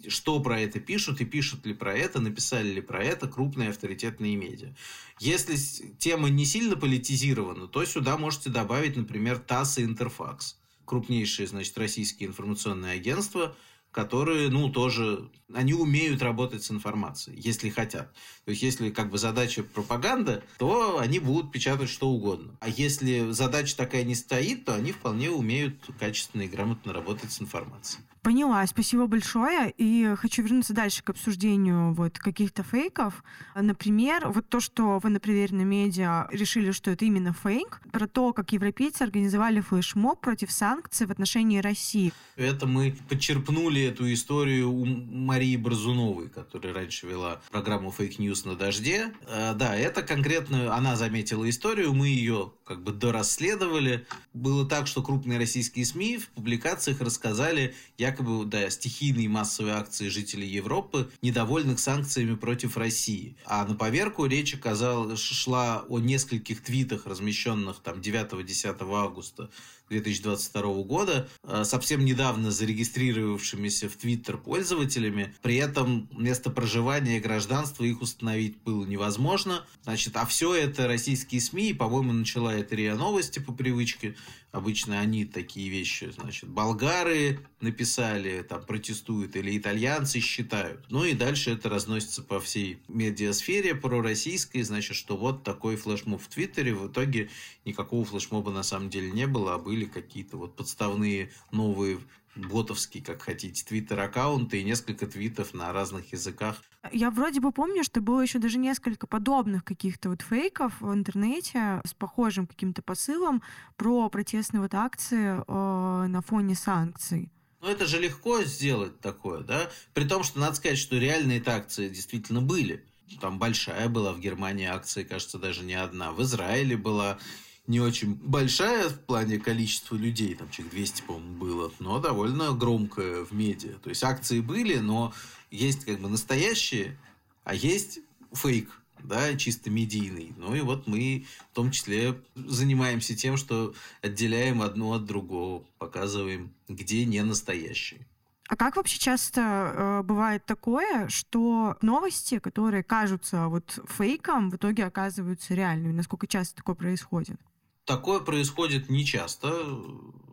[0.07, 4.35] что про это пишут, и пишут ли про это, написали ли про это крупные авторитетные
[4.35, 4.75] медиа.
[5.19, 5.57] Если
[5.97, 10.57] тема не сильно политизирована, то сюда можете добавить, например, ТАСС и Интерфакс.
[10.85, 13.55] Крупнейшие, значит, российские информационные агентства–
[13.93, 18.11] которые, ну, тоже, они умеют работать с информацией, если хотят.
[18.43, 22.57] То есть, если как бы задача пропаганда, то они будут печатать что угодно.
[22.59, 27.41] А если задача такая не стоит, то они вполне умеют качественно и грамотно работать с
[27.41, 28.03] информацией.
[28.23, 29.73] Поняла, спасибо большое.
[29.77, 33.21] И хочу вернуться дальше к обсуждению вот каких-то фейков.
[33.53, 38.31] Например, вот то, что вы на проверенном медиа решили, что это именно фейк, про то,
[38.31, 42.13] как европейцы организовали флешмоб против санкций в отношении России.
[42.37, 48.55] Это мы подчерпнули эту историю у Марии Борзуновой, которая раньше вела программу Fake News на
[48.55, 49.13] дожде.
[49.27, 54.05] Э, да, это конкретно она заметила историю, мы ее как бы дорасследовали.
[54.33, 60.47] Было так, что крупные российские СМИ в публикациях рассказали, якобы да, стихийные массовые акции жителей
[60.47, 63.35] Европы, недовольных санкциями против России.
[63.45, 69.49] А на поверку речь оказалась, шла о нескольких твитах, размещенных там 9-10 августа
[69.89, 75.33] 2022 года, э, совсем недавно зарегистрировавшимися в Твиттер пользователями.
[75.41, 79.65] При этом место проживания и гражданство их установить было невозможно.
[79.83, 84.15] Значит, а все это российские СМИ, по-моему, начала это РИА Новости по привычке.
[84.53, 90.85] Обычно они такие вещи, значит, болгары написали, там, протестуют, или итальянцы считают.
[90.91, 96.27] Ну и дальше это разносится по всей медиасфере пророссийской, значит, что вот такой флешмоб в
[96.27, 96.75] Твиттере.
[96.75, 97.31] В итоге
[97.65, 101.99] никакого флешмоба на самом деле не было, а были какие-то вот подставные новые
[102.35, 106.61] ботовские, как хотите, твиттер-аккаунты и несколько твитов на разных языках.
[106.91, 111.81] Я вроде бы помню, что было еще даже несколько подобных каких-то вот фейков в интернете
[111.85, 113.41] с похожим каким-то посылом
[113.77, 117.31] про протестные вот акции э, на фоне санкций.
[117.61, 119.69] Ну, это же легко сделать такое, да?
[119.93, 122.85] При том, что надо сказать, что реальные акции действительно были.
[123.21, 126.11] Там большая была в Германии акция, кажется, даже не одна.
[126.11, 127.19] В Израиле была
[127.67, 133.23] не очень большая в плане количества людей, там человек 200, по-моему, было, но довольно громкая
[133.23, 133.73] в медиа.
[133.81, 135.13] То есть акции были, но
[135.49, 136.97] есть как бы настоящие,
[137.43, 137.99] а есть
[138.33, 138.69] фейк,
[139.03, 140.33] да, чисто медийный.
[140.37, 146.53] Ну и вот мы в том числе занимаемся тем, что отделяем одно от другого, показываем,
[146.67, 148.05] где не настоящие.
[148.49, 154.85] А как вообще часто э, бывает такое, что новости, которые кажутся вот фейком, в итоге
[154.85, 155.93] оказываются реальными?
[155.93, 157.39] Насколько часто такое происходит?
[157.85, 159.51] Такое происходит нечасто,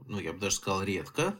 [0.07, 1.37] ну, я бы даже сказал, редко.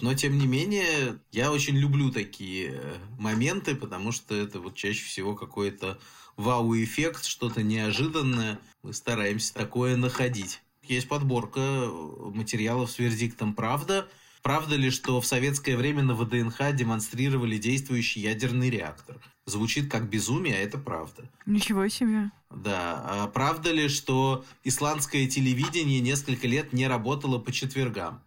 [0.00, 2.80] Но, тем не менее, я очень люблю такие
[3.18, 5.98] моменты, потому что это вот чаще всего какой-то
[6.36, 8.60] вау-эффект, что-то неожиданное.
[8.82, 10.62] Мы стараемся такое находить.
[10.82, 14.08] Есть подборка материалов с вердиктом «Правда»,
[14.42, 19.20] Правда ли, что в советское время на ВДНХ демонстрировали действующий ядерный реактор?
[19.50, 21.28] Звучит как безумие, а это правда.
[21.44, 22.30] Ничего себе.
[22.50, 23.04] Да.
[23.04, 28.22] А правда ли, что исландское телевидение несколько лет не работало по четвергам?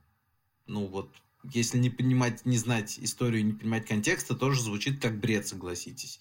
[0.68, 1.10] Ну вот,
[1.46, 6.20] если не понимать, не знать историю, не понимать контекста, тоже звучит как бред, согласитесь.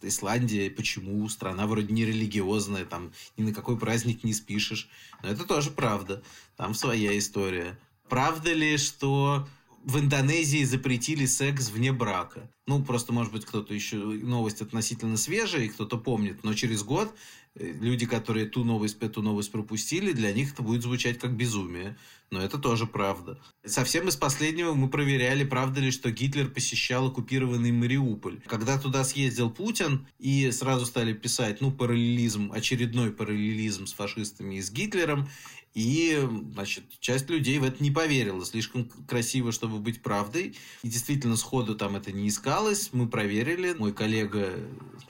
[0.00, 1.28] Исландия, почему?
[1.28, 4.88] Страна вроде не религиозная, там ни на какой праздник не спишешь.
[5.24, 6.22] Но это тоже правда.
[6.56, 7.76] Там своя история.
[8.08, 9.48] Правда ли, что
[9.86, 12.50] в Индонезии запретили секс вне брака?
[12.66, 13.96] Ну, просто, может быть, кто-то еще...
[13.96, 16.42] Новость относительно свежая, и кто-то помнит.
[16.42, 17.14] Но через год
[17.54, 21.96] э, люди, которые ту новость, эту новость пропустили, для них это будет звучать как безумие.
[22.32, 23.38] Но это тоже правда.
[23.64, 28.40] Совсем из последнего мы проверяли, правда ли, что Гитлер посещал оккупированный Мариуполь.
[28.46, 34.62] Когда туда съездил Путин, и сразу стали писать, ну, параллелизм, очередной параллелизм с фашистами и
[34.62, 35.28] с Гитлером,
[35.76, 38.46] и, значит, часть людей в это не поверила.
[38.46, 40.56] Слишком красиво, чтобы быть правдой.
[40.82, 42.88] И действительно, сходу там это не искалось.
[42.92, 43.74] Мы проверили.
[43.74, 44.54] Мой коллега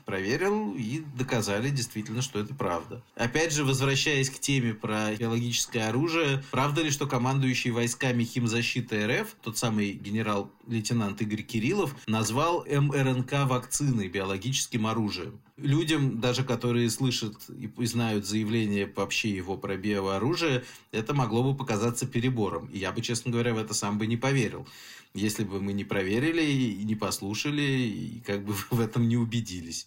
[0.04, 3.00] проверил и доказали действительно, что это правда.
[3.14, 9.36] Опять же, возвращаясь к теме про биологическое оружие, правда ли, что командующий войсками химзащиты РФ,
[9.42, 15.40] тот самый генерал-лейтенант Игорь Кириллов, назвал МРНК вакциной биологическим оружием?
[15.56, 22.06] Людям, даже которые слышат и знают заявление вообще его про биооружие, это могло бы показаться
[22.06, 22.66] перебором.
[22.66, 24.66] И я бы, честно говоря, в это сам бы не поверил.
[25.14, 29.86] Если бы мы не проверили и не послушали, и как бы в этом не убедились.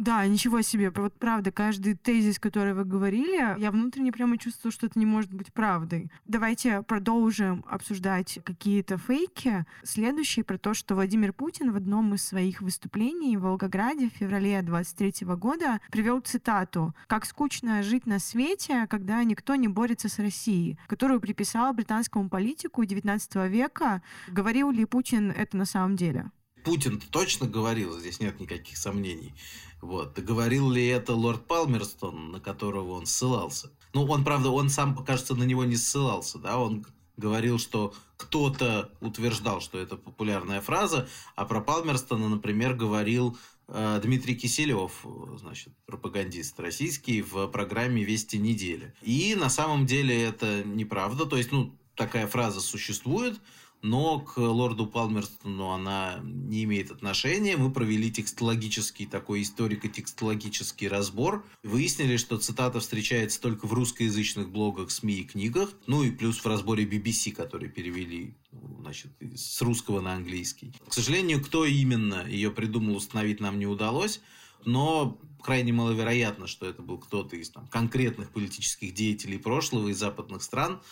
[0.00, 0.90] Да, ничего себе.
[0.90, 5.30] Вот правда, каждый тезис, который вы говорили, я внутренне прямо чувствую, что это не может
[5.30, 6.10] быть правдой.
[6.24, 9.66] Давайте продолжим обсуждать какие-то фейки.
[9.84, 14.62] Следующий про то, что Владимир Путин в одном из своих выступлений в Волгограде в феврале
[14.62, 20.78] 23 года привел цитату «Как скучно жить на свете, когда никто не борется с Россией»,
[20.86, 24.02] которую приписал британскому политику XIX века.
[24.28, 26.30] Говорил ли Путин это на самом деле?
[26.64, 29.34] Путин точно говорил, здесь нет никаких сомнений.
[29.80, 30.18] Вот.
[30.18, 33.70] Говорил ли это лорд Палмерстон, на которого он ссылался?
[33.92, 38.90] Ну, он, правда, он сам, кажется, на него не ссылался, да, он говорил, что кто-то
[39.00, 43.36] утверждал, что это популярная фраза, а про Палмерстона, например, говорил
[43.68, 45.04] э, Дмитрий Киселев,
[45.38, 48.94] значит, пропагандист российский, в программе «Вести недели».
[49.02, 53.40] И на самом деле это неправда, то есть, ну, такая фраза существует,
[53.82, 57.56] но к лорду Палмерстону она не имеет отношения.
[57.56, 61.44] Мы провели текстологический такой историко-текстологический разбор.
[61.62, 65.70] Выяснили, что цитата встречается только в русскоязычных блогах, СМИ и книгах.
[65.86, 68.34] Ну и плюс в разборе BBC, который перевели
[68.80, 70.74] значит, с русского на английский.
[70.86, 74.20] К сожалению, кто именно ее придумал, установить нам не удалось.
[74.66, 80.42] Но крайне маловероятно, что это был кто-то из там, конкретных политических деятелей прошлого и западных
[80.42, 80.82] стран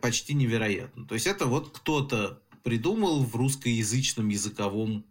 [0.00, 1.06] почти невероятно.
[1.06, 5.04] То есть это вот кто-то придумал в русскоязычном языковом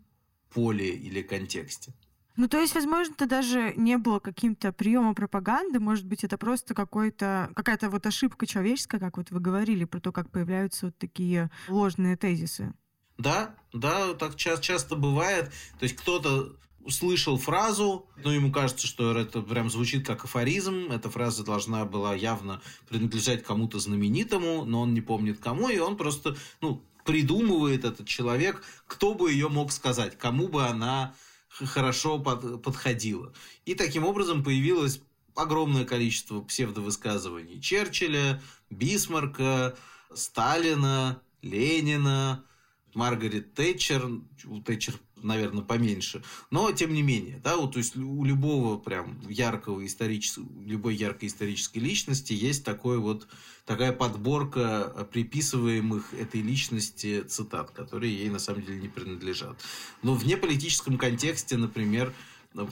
[0.53, 1.93] поле или контексте.
[2.37, 6.73] Ну, то есть, возможно, это даже не было каким-то приемом пропаганды, может быть, это просто
[6.73, 11.49] какой-то, какая-то вот ошибка человеческая, как вот вы говорили, про то, как появляются вот такие
[11.69, 12.73] ложные тезисы.
[13.17, 15.45] Да, да, так часто, часто бывает.
[15.79, 20.91] То есть кто-то услышал фразу, но ему кажется, что это прям звучит как афоризм.
[20.91, 25.97] Эта фраза должна была явно принадлежать кому-то знаменитому, но он не помнит кому, и он
[25.97, 31.15] просто, ну, придумывает этот человек, кто бы ее мог сказать, кому бы она
[31.49, 33.33] хорошо под, подходила.
[33.65, 35.01] И таким образом появилось
[35.35, 39.75] огромное количество псевдовысказываний Черчилля, Бисмарка,
[40.13, 42.45] Сталина, Ленина,
[42.93, 44.07] Маргарет Тэтчер,
[44.45, 44.95] у Тэтчер
[45.25, 46.23] наверное, поменьше.
[46.51, 51.27] Но, тем не менее, да, вот, то есть у любого прям яркого исторического, любой яркой
[51.29, 53.27] исторической личности есть такой вот,
[53.65, 59.59] такая подборка приписываемых этой личности цитат, которые ей на самом деле не принадлежат.
[60.03, 62.13] Но в неполитическом контексте, например,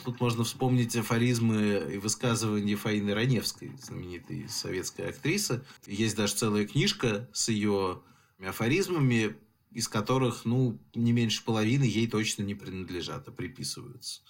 [0.05, 5.65] Тут можно вспомнить афоризмы и высказывания Фаины Раневской, знаменитой советской актрисы.
[5.85, 8.01] Есть даже целая книжка с ее
[8.41, 9.35] афоризмами,
[9.73, 14.21] из которых, ну, не меньше половины ей точно не принадлежат, а приписываются.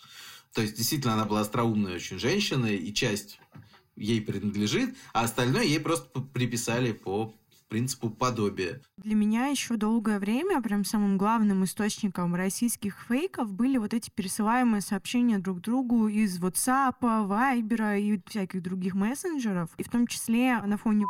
[0.53, 3.39] То есть, действительно, она была остроумной очень женщиной, и часть
[3.95, 7.33] ей принадлежит, а остальное ей просто приписали по
[7.73, 8.81] принципу подобия.
[8.97, 14.81] Для меня еще долгое время прям самым главным источником российских фейков были вот эти пересылаемые
[14.81, 20.77] сообщения друг другу из WhatsApp, Viber и всяких других мессенджеров, и в том числе на
[20.77, 21.07] фоне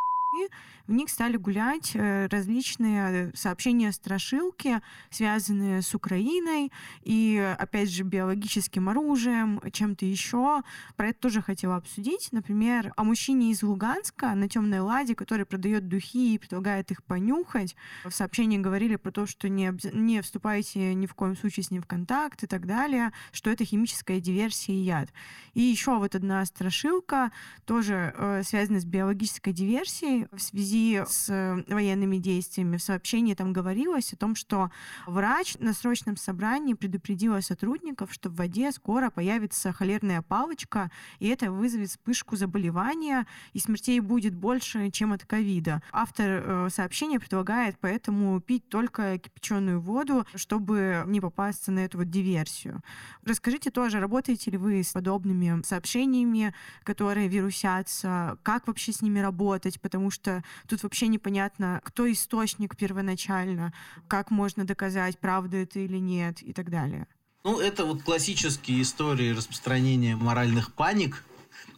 [0.88, 6.72] в них стали гулять э, различные сообщения-страшилки, связанные с Украиной
[7.04, 10.62] и, опять же, биологическим оружием, чем-то еще.
[10.98, 12.30] Про это тоже хотела обсудить.
[12.32, 17.76] Например, о мужчине из Луганска на темной ладе, который продает духи и предлагает их понюхать.
[18.04, 21.82] В сообщении говорили про то, что не, не вступайте ни в коем случае с ним
[21.82, 25.10] в контакт и так далее, что это химическая диверсия и яд.
[25.54, 27.32] И еще вот одна страшилка,
[27.66, 32.78] тоже э, связанная с биологической диверсией в связи с э, военными действиями.
[32.78, 34.72] В сообщении там говорилось о том, что
[35.06, 41.52] врач на срочном собрании предупредила сотрудников, что в воде скоро появится холерная палочка, и это
[41.52, 45.82] вызовет вспышку заболевания, и смертей будет больше, чем от ковида.
[45.92, 52.10] Автор э, сообщения предлагает поэтому пить только кипяченую воду, чтобы не попасться на эту вот
[52.10, 52.82] диверсию.
[53.26, 56.54] Расскажите тоже, работаете ли вы с подобными сообщениями,
[56.84, 63.74] которые вирусятся, как вообще с ними работать, потому что Тут вообще непонятно, кто источник первоначально,
[64.08, 67.08] как можно доказать, правда это или нет и так далее.
[67.44, 71.26] Ну, это вот классические истории распространения моральных паник.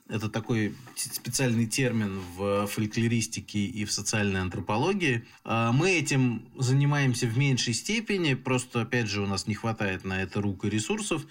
[0.08, 5.26] Это такой специальный термин в фольклористике и в социальной антропологии.
[5.44, 10.22] А мы этим занимаемся в меньшей степени, просто, опять же, у нас не хватает на
[10.22, 11.26] это рук и ресурсов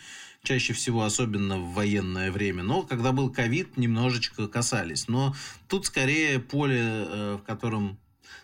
[0.45, 2.63] чаще всего, особенно в военное время.
[2.63, 5.09] Но когда был ковид, немножечко касались.
[5.09, 5.35] Но
[5.69, 7.99] тут скорее поле, э, в котором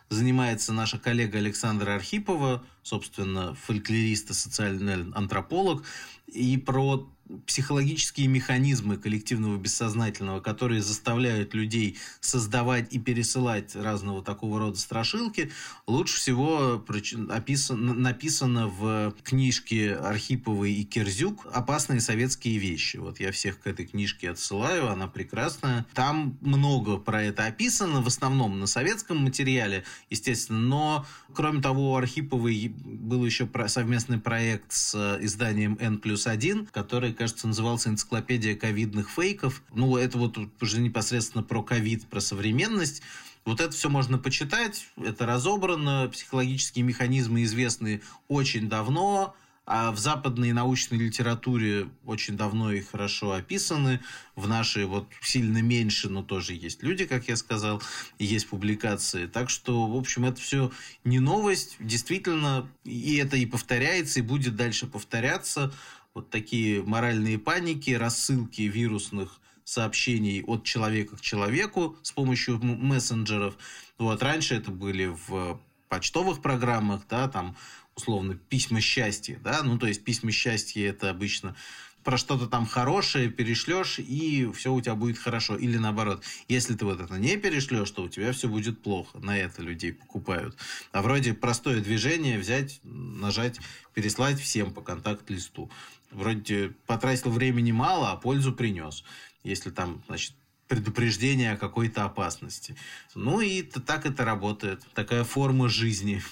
[0.09, 5.85] занимается наша коллега Александра Архипова, собственно, фольклорист и социальный антрополог.
[6.27, 7.09] И про
[7.47, 15.51] психологические механизмы коллективного бессознательного, которые заставляют людей создавать и пересылать разного такого рода страшилки,
[15.87, 16.85] лучше всего
[17.29, 22.97] описано, написано в книжке Архиповой и Кирзюк «Опасные советские вещи».
[22.97, 25.87] Вот я всех к этой книжке отсылаю, она прекрасная.
[25.95, 31.97] Там много про это описано, в основном на советском материале, естественно, но, кроме того, у
[31.97, 39.11] Архиповой был еще совместный проект с изданием N плюс 1, который кажется, назывался «Энциклопедия ковидных
[39.11, 39.63] фейков».
[39.75, 43.03] Ну, это вот уже непосредственно про ковид, про современность.
[43.45, 50.53] Вот это все можно почитать, это разобрано, психологические механизмы известны очень давно, а в западной
[50.53, 54.01] научной литературе очень давно и хорошо описаны.
[54.35, 57.83] В нашей вот сильно меньше, но тоже есть люди, как я сказал,
[58.19, 59.27] и есть публикации.
[59.27, 60.73] Так что, в общем, это все
[61.05, 61.77] не новость.
[61.79, 65.71] Действительно, и это и повторяется, и будет дальше повторяться
[66.15, 73.57] вот такие моральные паники, рассылки вирусных сообщений от человека к человеку с помощью мессенджеров.
[73.99, 77.57] Вот раньше это были в почтовых программах, да, там
[77.95, 81.57] условно письма счастья, да, ну то есть письма счастья это обычно
[82.05, 85.57] про что-то там хорошее перешлешь, и все у тебя будет хорошо.
[85.57, 89.19] Или наоборот, если ты вот это не перешлешь, то у тебя все будет плохо.
[89.19, 90.57] На это людей покупают.
[90.93, 93.61] А вроде простое движение взять, нажать,
[93.93, 95.71] переслать всем по контакт-листу.
[96.11, 99.05] Вроде потратил времени мало, а пользу принес.
[99.43, 100.35] Если там, значит,
[100.69, 102.77] предупреждение о какой-то опасности.
[103.15, 104.87] Ну и так это работает.
[104.95, 106.23] Такая форма жизни.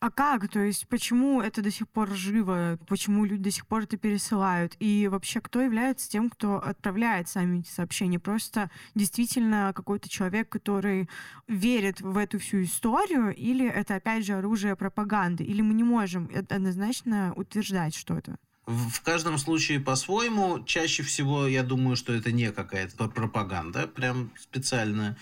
[0.00, 0.48] А как?
[0.48, 2.78] То есть почему это до сих пор живо?
[2.88, 4.76] Почему люди до сих пор это пересылают?
[4.78, 8.18] И вообще, кто является тем, кто отправляет сами эти сообщения?
[8.18, 11.08] Просто действительно какой-то человек, который
[11.48, 15.42] верит в эту всю историю, или это опять же оружие пропаганды?
[15.42, 18.36] Или мы не можем однозначно утверждать что-то?
[18.66, 20.64] В каждом случае по-своему.
[20.64, 25.16] Чаще всего я думаю, что это не какая-то пропаганда, прям специальная.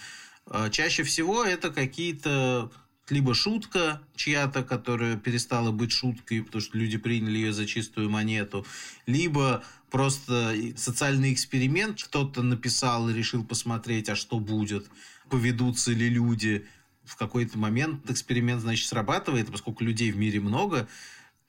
[0.46, 2.70] А чаще всего это какие-то
[3.08, 8.64] либо шутка чья-то, которая перестала быть шуткой, потому что люди приняли ее за чистую монету,
[9.06, 14.88] либо просто социальный эксперимент, кто-то написал и решил посмотреть, а что будет,
[15.28, 16.66] поведутся ли люди.
[17.04, 20.88] В какой-то момент эксперимент, значит, срабатывает, поскольку людей в мире много,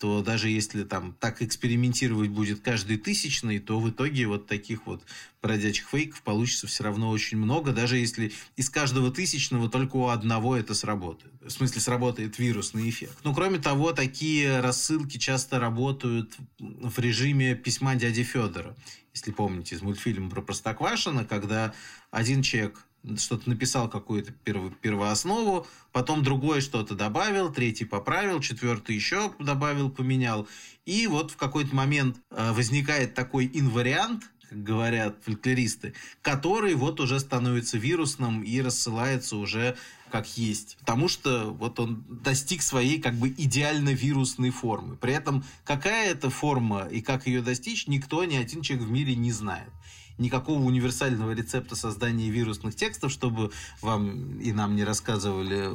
[0.04, 5.02] то даже если там так экспериментировать будет каждый тысячный, то в итоге вот таких вот
[5.42, 10.58] бродячих фейков получится все равно очень много, даже если из каждого тысячного только у одного
[10.58, 11.34] это сработает.
[11.42, 13.18] В смысле, сработает вирусный эффект.
[13.24, 18.76] Ну, кроме того, такие рассылки часто работают в режиме письма дяди Федора.
[19.14, 21.74] Если помните из мультфильма про Простоквашино, когда
[22.12, 22.86] один человек
[23.18, 30.48] что-то написал какую-то перво, первооснову, потом другой что-то добавил, третий поправил, четвертый еще добавил, поменял.
[30.86, 37.20] И вот в какой-то момент э, возникает такой инвариант, как говорят фольклористы, который вот уже
[37.20, 39.76] становится вирусным и рассылается уже
[40.12, 40.78] как есть.
[40.80, 44.96] Потому что вот он достиг своей как бы идеально вирусной формы.
[44.96, 49.16] При этом какая это форма и как ее достичь, никто, ни один человек в мире
[49.16, 49.70] не знает
[50.18, 53.52] никакого универсального рецепта создания вирусных текстов, чтобы
[53.82, 55.70] вам и нам не рассказывали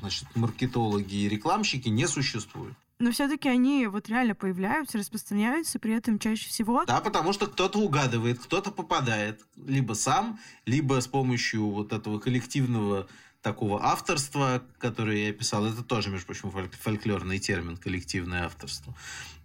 [0.00, 2.74] значит, маркетологи и рекламщики, не существует.
[3.00, 6.84] Но все-таки они вот реально появляются, распространяются, при этом чаще всего...
[6.84, 9.40] Да, потому что кто-то угадывает, кто-то попадает.
[9.56, 13.06] Либо сам, либо с помощью вот этого коллективного
[13.42, 18.94] такого авторства, которое я писал, это тоже, между прочим, фольклорный термин, коллективное авторство.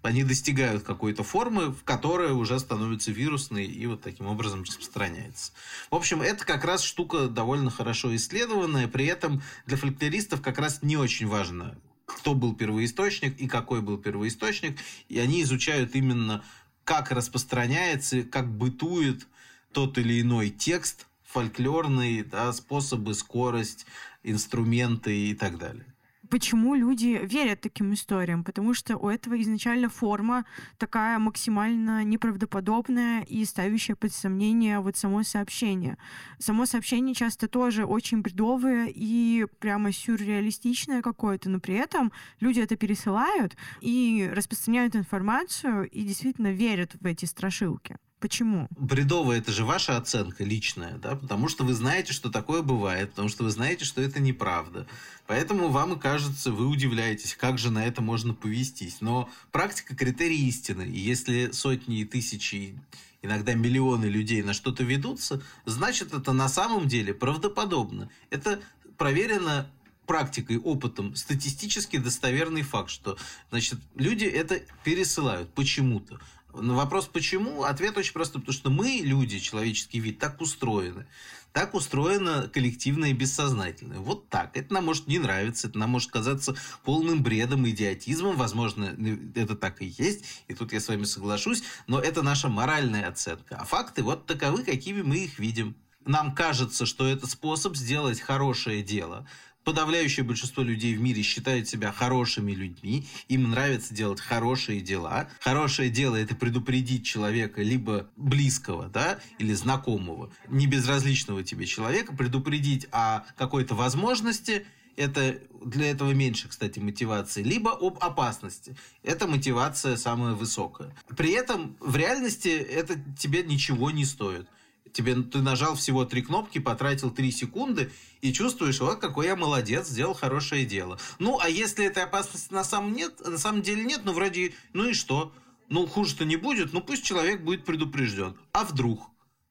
[0.01, 5.53] Они достигают какой-то формы, в которой уже становится вирусной и вот таким образом распространяется.
[5.89, 10.81] В общем, это как раз штука довольно хорошо исследованная, при этом для фольклористов как раз
[10.81, 14.77] не очень важно, кто был первоисточник и какой был первоисточник,
[15.07, 16.43] и они изучают именно,
[16.83, 19.27] как распространяется, как бытует
[19.71, 23.87] тот или иной текст– фольклорные да, способы, скорость,
[24.23, 25.85] инструменты и так далее.
[26.29, 28.43] Почему люди верят таким историям?
[28.43, 30.45] Потому что у этого изначально форма
[30.77, 35.97] такая максимально неправдоподобная и ставящая под сомнение вот само сообщение.
[36.39, 42.77] Само сообщение часто тоже очень бредовое и прямо сюрреалистичное какое-то, но при этом люди это
[42.77, 47.97] пересылают и распространяют информацию и действительно верят в эти страшилки.
[48.23, 48.69] Почему?
[48.77, 53.27] Бредовая это же ваша оценка личная, да, потому что вы знаете, что такое бывает, потому
[53.27, 54.87] что вы знаете, что это неправда.
[55.27, 59.01] Поэтому вам и кажется, вы удивляетесь, как же на это можно повестись.
[59.01, 60.83] Но практика критерий истины.
[60.83, 62.79] И если сотни и тысячи,
[63.21, 68.09] иногда миллионы людей на что-то ведутся, значит это на самом деле правдоподобно.
[68.29, 68.61] Это
[68.97, 69.69] проверено
[70.05, 73.17] практикой, опытом, статистически достоверный факт, что
[73.49, 76.21] значит, люди это пересылают почему-то.
[76.53, 81.05] На вопрос почему, ответ очень простой, потому что мы, люди, человеческий вид, так устроены.
[81.51, 83.99] Так устроено коллективное бессознательное.
[83.99, 84.57] Вот так.
[84.57, 88.35] Это нам может не нравиться, это нам может казаться полным бредом, идиотизмом.
[88.35, 88.95] Возможно,
[89.35, 93.57] это так и есть, и тут я с вами соглашусь, но это наша моральная оценка.
[93.59, 95.75] А факты вот таковы, какими мы их видим.
[96.05, 99.27] Нам кажется, что это способ сделать хорошее дело,
[99.63, 105.29] подавляющее большинство людей в мире считают себя хорошими людьми, им нравится делать хорошие дела.
[105.39, 112.87] Хорошее дело– это предупредить человека либо близкого, да, или знакомого, не безразличного тебе человека, предупредить
[112.91, 118.75] о какой-то возможности, это для этого меньше, кстати, мотивации, либо об опасности.
[119.01, 120.95] Это мотивация самая высокая.
[121.15, 124.47] При этом в реальности это тебе ничего не стоит
[124.93, 127.91] тебе ты нажал всего три кнопки, потратил три секунды
[128.21, 130.97] и чувствуешь, вот какой я молодец, сделал хорошее дело.
[131.19, 134.87] Ну, а если этой опасности на самом, нет, на самом деле нет, ну, вроде, ну
[134.87, 135.33] и что?
[135.69, 138.37] Ну, хуже-то не будет, ну, пусть человек будет предупрежден.
[138.53, 139.09] А вдруг?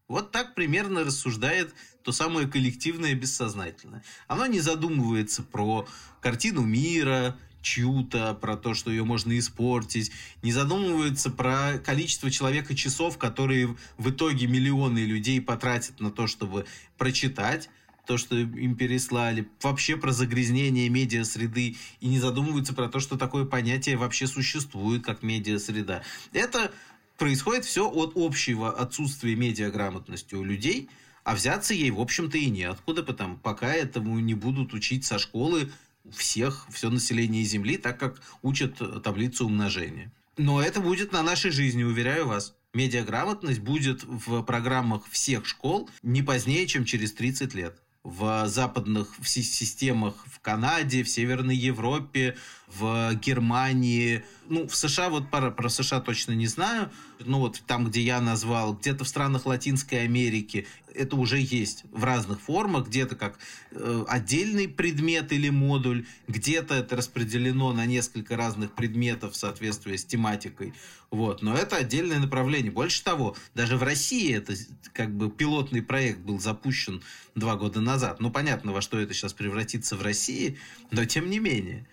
[0.08, 4.04] Вот так примерно рассуждает то самое коллективное бессознательное.
[4.26, 5.88] Оно не задумывается про
[6.20, 10.10] картину мира, чью-то, про то, что ее можно испортить,
[10.42, 16.66] не задумывается про количество человека часов, которые в итоге миллионы людей потратят на то, чтобы
[16.98, 17.70] прочитать
[18.06, 21.76] то, что им переслали, вообще про загрязнение медиа-среды.
[22.00, 26.02] И не задумываются про то, что такое понятие вообще существует, как медиа-среда.
[26.32, 26.72] Это
[27.16, 30.88] происходит все от общего отсутствия медиаграмотности у людей,
[31.24, 35.70] а взяться ей, в общем-то, и неоткуда, потому пока этому не будут учить со школы
[36.10, 40.12] всех, все население Земли, так как учат таблицу умножения.
[40.36, 42.54] Но это будет на нашей жизни, уверяю вас.
[42.74, 50.14] Медиаграмотность будет в программах всех школ не позднее, чем через 30 лет в западных системах
[50.26, 52.36] в Канаде, в Северной Европе,
[52.66, 54.24] в Германии.
[54.48, 56.90] Ну, в США, вот про, про США точно не знаю.
[57.20, 62.04] Ну, вот там, где я назвал, где-то в странах Латинской Америки это уже есть в
[62.04, 62.88] разных формах.
[62.88, 63.38] Где-то как
[63.70, 70.04] э, отдельный предмет или модуль, где-то это распределено на несколько разных предметов в соответствии с
[70.04, 70.74] тематикой.
[71.10, 71.42] Вот.
[71.42, 72.72] Но это отдельное направление.
[72.72, 74.54] Больше того, даже в России это
[74.92, 77.02] как бы пилотный проект был запущен
[77.34, 78.20] два года назад.
[78.20, 80.58] Ну, понятно, во что это сейчас превратится в России,
[80.90, 81.86] но тем не менее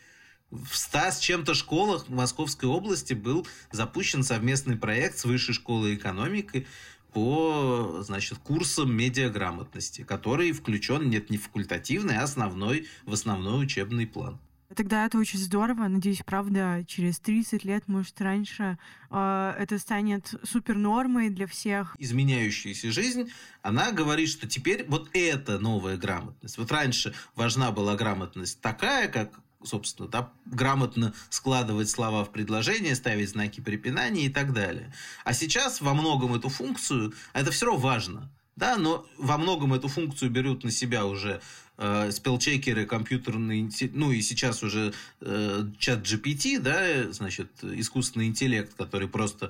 [0.52, 6.68] в 100 с чем-то школах Московской области был запущен совместный проект с Высшей школой экономики
[7.14, 14.39] по значит, курсам медиаграмотности, который включен нет, не факультативный, а основной, в основной учебный план.
[14.76, 15.88] Тогда это очень здорово.
[15.88, 18.78] Надеюсь, правда, через 30 лет, может, раньше
[19.10, 21.95] э, это станет супер нормой для всех.
[21.97, 23.32] Изменяющаяся жизнь,
[23.64, 26.60] она говорит, что теперь вот это новая грамотность.
[26.60, 33.30] Вот раньше важна была грамотность такая, как собственно, да, грамотно складывать слова в предложение, ставить
[33.30, 34.93] знаки препинания и так далее.
[35.24, 39.88] А сейчас во многом эту функцию, это все равно важно, да, но во многом эту
[39.88, 41.41] функцию берут на себя уже
[41.80, 49.07] э, спелчекеры, компьютерные, ну и сейчас уже э, чат GPT, да, значит, искусственный интеллект, который
[49.07, 49.49] просто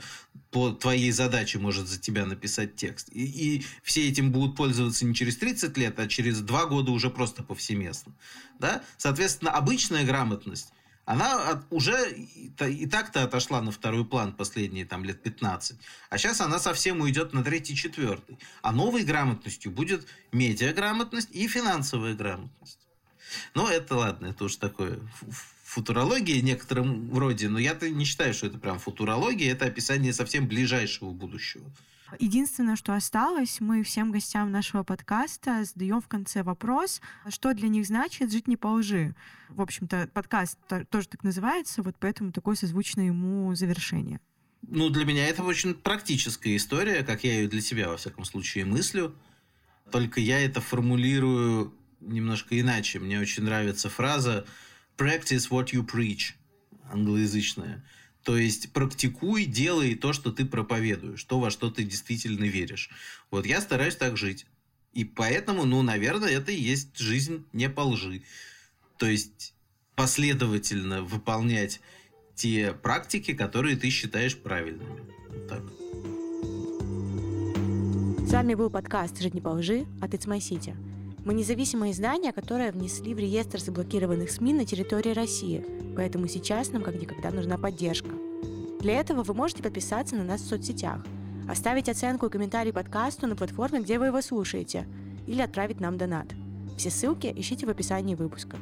[0.51, 3.09] по твоей задаче может за тебя написать текст.
[3.11, 7.09] И, и все этим будут пользоваться не через 30 лет, а через 2 года уже
[7.09, 8.13] просто повсеместно.
[8.59, 8.83] Да?
[8.97, 10.71] Соответственно, обычная грамотность
[11.09, 15.75] она уже и так-то отошла на второй план последние там лет 15.
[16.11, 18.37] А сейчас она совсем уйдет на третий, четвертый.
[18.61, 22.77] А новой грамотностью будет медиаграмотность и финансовая грамотность.
[23.55, 24.99] Но это ладно, это уж такое
[25.63, 31.09] футурология некотором роде, но я-то не считаю, что это прям футурология, это описание совсем ближайшего
[31.09, 31.65] будущего.
[32.17, 37.85] Единственное, что осталось, мы всем гостям нашего подкаста задаем в конце вопрос, что для них
[37.85, 39.13] значит жить не по лжи.
[39.49, 40.57] В общем-то, подкаст
[40.89, 44.19] тоже так называется, вот поэтому такое созвучное ему завершение.
[44.61, 48.65] Ну, для меня это очень практическая история, как я ее для себя, во всяком случае,
[48.65, 49.15] мыслю.
[49.91, 52.99] Только я это формулирую немножко иначе.
[52.99, 54.45] Мне очень нравится фраза
[54.97, 56.33] «practice what you preach»
[56.91, 57.83] англоязычная.
[58.29, 62.91] То есть практикуй, делай то, что ты проповедуешь, то, во что ты действительно веришь.
[63.31, 64.45] Вот я стараюсь так жить.
[64.93, 68.21] И поэтому, ну, наверное, это и есть жизнь не по лжи.
[68.97, 69.55] То есть
[69.95, 71.81] последовательно выполнять
[72.35, 75.01] те практики, которые ты считаешь правильными.
[75.49, 75.63] Так.
[78.27, 80.88] С вами был подкаст «Жить не по лжи» от It's My City.
[81.29, 85.63] Мы независимое издание, которое внесли в реестр заблокированных СМИ на территории России,
[85.95, 88.09] поэтому сейчас нам как никогда нужна поддержка.
[88.79, 91.05] Для этого вы можете подписаться на нас в соцсетях,
[91.47, 94.87] оставить оценку и комментарий подкасту на платформе, где вы его слушаете,
[95.27, 96.33] или отправить нам донат.
[96.79, 98.57] Все ссылки ищите в описании выпуска.